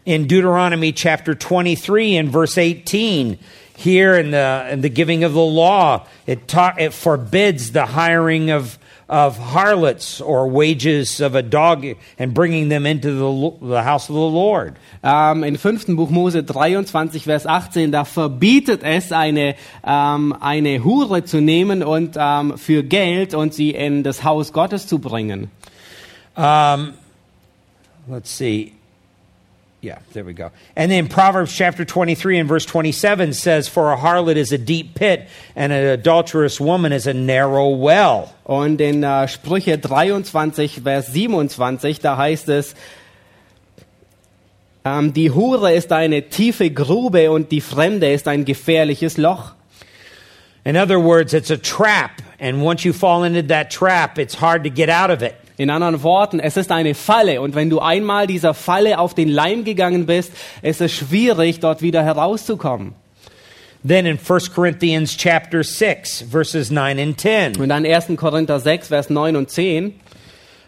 in 0.06 0.28
Deuteronomy 0.28 0.94
chapter 0.94 1.34
23 1.34 2.18
and 2.18 2.32
verse 2.32 2.58
18, 2.58 3.40
here 3.76 4.16
in 4.16 4.32
the, 4.32 4.68
in 4.72 4.82
the 4.82 4.90
giving 4.90 5.24
of 5.24 5.34
the 5.34 5.40
law, 5.40 6.06
it, 6.28 6.48
ta- 6.48 6.76
it 6.78 6.94
forbids 6.94 7.72
the 7.72 7.88
hiring 7.88 8.52
of, 8.52 8.78
of 9.08 9.38
harlots 9.38 10.20
or 10.20 10.48
wages 10.48 11.20
of 11.22 11.36
a 11.36 11.44
dog 11.44 11.86
and 12.18 12.34
bringing 12.34 12.70
them 12.70 12.86
into 12.86 13.12
the, 13.12 13.68
the 13.68 13.84
house 13.84 14.10
of 14.10 14.16
the 14.16 14.22
Lord. 14.22 14.76
Ähm, 15.04 15.44
in 15.44 15.58
5. 15.58 15.96
Buch 15.96 16.10
Mose 16.10 16.44
23, 16.44 17.24
Vers 17.24 17.46
18, 17.46 17.92
da 17.92 18.04
verbietet 18.04 18.82
es, 18.84 19.12
eine, 19.12 19.56
ähm, 19.84 20.36
eine 20.40 20.84
Hure 20.84 21.24
zu 21.24 21.42
nehmen 21.42 21.84
und 21.84 22.16
ähm, 22.18 22.58
für 22.58 22.84
Geld 22.84 23.34
und 23.34 23.54
sie 23.54 23.72
in 23.72 24.04
das 24.04 24.24
Haus 24.24 24.54
Gottes 24.54 24.88
zu 24.88 25.00
bringen. 25.00 25.52
Um, 26.36 26.94
let's 28.08 28.30
see. 28.30 28.75
Yeah, 29.86 30.00
there 30.14 30.24
we 30.24 30.34
go. 30.34 30.50
And 30.76 30.92
then 30.92 31.08
Proverbs 31.08 31.54
chapter 31.54 31.86
23 31.86 32.40
and 32.40 32.50
verse 32.50 32.66
27 32.66 33.34
says, 33.34 33.68
For 33.68 33.94
a 33.94 33.96
harlot 33.96 34.36
is 34.36 34.52
a 34.52 34.58
deep 34.58 34.96
pit, 34.96 35.30
and 35.56 35.72
an 35.72 35.86
adulterous 35.86 36.60
woman 36.60 36.92
is 36.92 37.06
a 37.06 37.14
narrow 37.14 37.70
well. 37.70 38.34
Und 38.48 38.82
in 38.82 39.04
äh, 39.04 39.28
Sprüche 39.28 39.78
23, 39.78 40.82
Vers 40.82 41.14
27, 41.14 42.00
da 42.00 42.18
heißt 42.18 42.50
es, 42.50 42.74
ähm, 44.86 45.14
die 45.14 45.30
Hure 45.30 45.72
ist 45.72 45.92
eine 45.92 46.30
tiefe 46.30 46.72
Grube 46.72 47.30
und 47.30 47.52
die 47.52 47.62
Fremde 47.62 48.12
ist 48.12 48.28
ein 48.28 48.44
gefährliches 48.44 49.18
Loch. 49.18 49.54
In 50.64 50.76
other 50.76 51.00
words, 51.00 51.32
it's 51.36 51.52
a 51.52 51.58
trap, 51.58 52.24
and 52.40 52.64
once 52.64 52.84
you 52.84 52.92
fall 52.92 53.24
into 53.24 53.44
that 53.44 53.70
trap, 53.70 54.18
it's 54.18 54.42
hard 54.42 54.64
to 54.64 54.72
get 54.72 54.90
out 54.90 55.12
of 55.12 55.22
it. 55.22 55.36
In 55.58 55.70
anderen 55.70 56.04
Worten, 56.04 56.40
es 56.40 56.58
ist 56.58 56.72
eine 56.72 56.96
Falle 56.96 57.42
und 57.42 57.56
wenn 57.56 57.70
du 57.70 57.80
einmal 57.80 58.28
dieser 58.28 58.54
Falle 58.54 59.00
auf 59.00 59.14
den 59.14 59.30
Leim 59.30 59.64
gegangen 59.64 60.06
bist, 60.06 60.34
ist 60.62 60.82
es 60.82 60.92
schwierig, 60.92 61.62
dort 61.62 61.82
wieder 61.82 62.04
herauszukommen. 62.04 62.94
Then 63.88 64.06
in 64.08 64.18
1 64.18 64.54
Corinthians 64.54 65.16
chapter 65.16 65.64
6, 65.64 66.26
verses 66.32 66.72
9 66.72 67.00
and 67.00 67.20
10, 67.20 67.58
Und 67.58 67.70
dann 67.70 67.86
1. 67.86 68.18
Korinther 68.18 68.60
6, 68.60 68.88
Vers 68.88 69.10
9 69.10 69.36
und 69.36 69.50
10. 69.50 69.94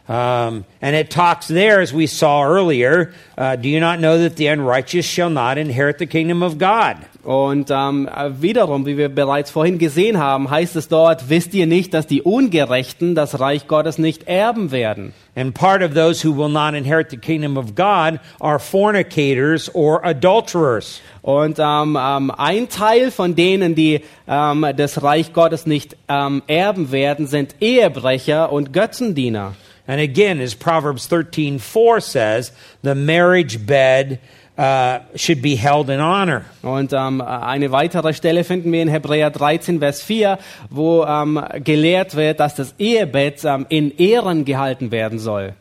um, 0.07 0.63
and 0.81 0.95
it 0.95 1.09
talks 1.09 1.47
there, 1.47 1.81
as 1.81 1.91
we 1.93 2.07
saw 2.07 2.43
earlier, 2.43 3.11
uh, 3.37 3.57
do 3.57 3.67
you 3.67 3.81
not 3.81 3.99
know 3.99 4.19
that 4.19 4.37
the 4.37 4.47
unrighteous 4.47 5.05
shall 5.05 5.29
not 5.29 5.57
inherit 5.57 5.97
the 5.97 6.05
kingdom 6.05 6.43
of 6.43 6.57
God? 6.57 7.05
Und 7.27 7.71
ähm, 7.71 8.07
wiederum, 8.39 8.85
wie 8.85 8.95
wir 8.95 9.09
bereits 9.09 9.51
vorhin 9.51 9.79
gesehen 9.79 10.17
haben, 10.17 10.49
heißt 10.49 10.77
es 10.77 10.87
dort, 10.87 11.29
wisst 11.29 11.53
ihr 11.53 11.67
nicht, 11.67 11.93
dass 11.93 12.07
die 12.07 12.21
Ungerechten 12.21 13.15
das 13.15 13.41
Reich 13.41 13.67
Gottes 13.67 13.97
nicht 13.97 14.29
erben 14.29 14.71
werden? 14.71 15.11
And 15.35 15.53
part 15.53 15.83
of 15.83 15.93
those 15.93 16.25
who 16.25 16.37
will 16.37 16.47
not 16.47 16.73
inherit 16.73 17.09
the 17.09 17.17
kingdom 17.17 17.57
of 17.57 17.75
God 17.75 18.21
are 18.39 18.59
fornicators 18.59 19.69
or 19.75 20.05
adulterers. 20.05 21.01
Und 21.21 21.59
ähm, 21.59 21.97
ähm, 21.99 22.31
ein 22.31 22.69
Teil 22.69 23.11
von 23.11 23.35
denen, 23.35 23.75
die 23.75 24.03
ähm, 24.25 24.65
das 24.77 25.03
Reich 25.03 25.33
Gottes 25.33 25.65
nicht 25.65 25.97
ähm, 26.07 26.43
erben 26.47 26.93
werden, 26.93 27.27
sind 27.27 27.55
Ehebrecher 27.59 28.53
und 28.53 28.71
Götzendiener. 28.71 29.53
And 29.85 29.99
again, 29.99 30.39
as 30.39 30.55
Proverbs 30.55 31.09
13:4 31.09 31.99
says, 31.99 32.53
the 32.83 32.95
marriage 32.95 33.65
bed 33.65 34.19
uh, 34.57 34.99
should 35.15 35.41
be 35.41 35.55
held 35.55 35.89
in 35.89 36.01
honor. 36.01 36.45
Und 36.61 36.93
ähm, 36.93 37.21
eine 37.21 37.71
weitere 37.71 38.13
Stelle 38.13 38.43
finden 38.43 38.71
wir 38.71 38.81
in 38.81 38.87
Hebräer 38.87 39.29
13, 39.29 39.79
Vers 39.79 40.01
4, 40.01 40.37
wo 40.69 41.05
ähm, 41.05 41.41
gelehrt 41.63 42.15
wird, 42.15 42.39
dass 42.39 42.55
das 42.55 42.73
Ehebett 42.79 43.43
ähm, 43.45 43.65
in 43.69 43.95
Ehren 43.97 44.45
gehalten 44.45 44.91
werden 44.91 45.19
soll. 45.19 45.53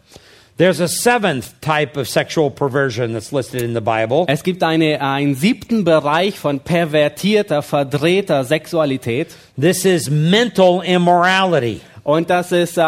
There's 0.59 0.80
a 0.80 0.88
seventh 0.88 1.61
type 1.61 1.99
of 1.99 2.09
sexual 2.09 2.51
perversion 2.51 3.12
that's 3.12 3.30
listed 3.30 3.61
in 3.61 3.74
the 3.74 3.82
Bible, 3.82 4.24
Es 4.26 4.42
gibt 4.42 4.62
eine, 4.62 5.03
einen 5.03 5.34
siebten 5.34 5.84
Bereich 5.84 6.38
von 6.38 6.61
pervertierter, 6.61 7.61
verdrehter 7.61 8.42
Sexualität. 8.42 9.28
This 9.61 9.84
is 9.84 10.09
mental 10.09 10.82
immorality. 10.82 11.82
Und 12.05 12.30
das 12.30 12.53
ist 12.53 12.80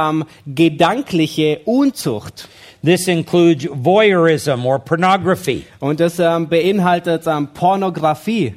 gedankliche 0.47 1.61
Unzucht. 1.67 2.49
This 2.83 3.09
includes 3.09 3.65
voyeurism 3.65 4.65
or 4.65 4.79
pornography. 4.79 5.67
Und 5.81 6.01
das 6.01 6.19
ähm, 6.21 6.49
beinhaltet 6.49 7.27
ähm, 7.27 7.49
Pornografie. 7.49 8.55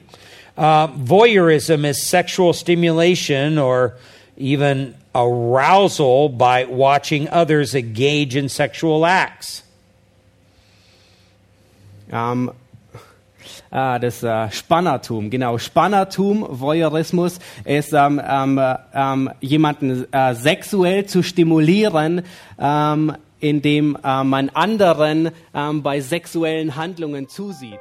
Uh, 0.57 0.87
voyeurism 0.95 1.85
is 1.85 2.03
sexual 2.03 2.53
stimulation 2.53 3.57
or 3.57 3.93
even 4.37 4.93
arousal 5.15 6.29
by 6.29 6.65
watching 6.65 7.27
others 7.29 7.73
engage 7.73 8.35
in 8.35 8.47
sexual 8.49 9.05
acts. 9.05 9.63
Ähm, 12.11 12.51
ah, 13.71 13.97
das 13.97 14.21
äh, 14.23 14.51
Spannertum, 14.51 15.29
genau. 15.29 15.57
Spannertum, 15.57 16.45
Voyeurismus, 16.49 17.39
ist 17.63 17.93
ähm, 17.93 18.21
ähm, 18.23 18.57
äh, 18.57 18.75
ähm, 18.93 19.29
jemanden 19.39 20.11
äh, 20.11 20.35
sexuell 20.35 21.05
zu 21.05 21.23
stimulieren, 21.23 22.23
indem 23.41 23.97
äh, 24.01 24.23
man 24.23 24.49
anderen 24.49 25.31
ähm, 25.53 25.83
bei 25.83 25.99
sexuellen 25.99 26.75
Handlungen 26.75 27.27
zusieht. 27.27 27.79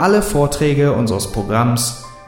Alle 0.00 0.22
Vorträge 0.22 0.92
unseres 0.92 1.30
Programms, 1.32 2.07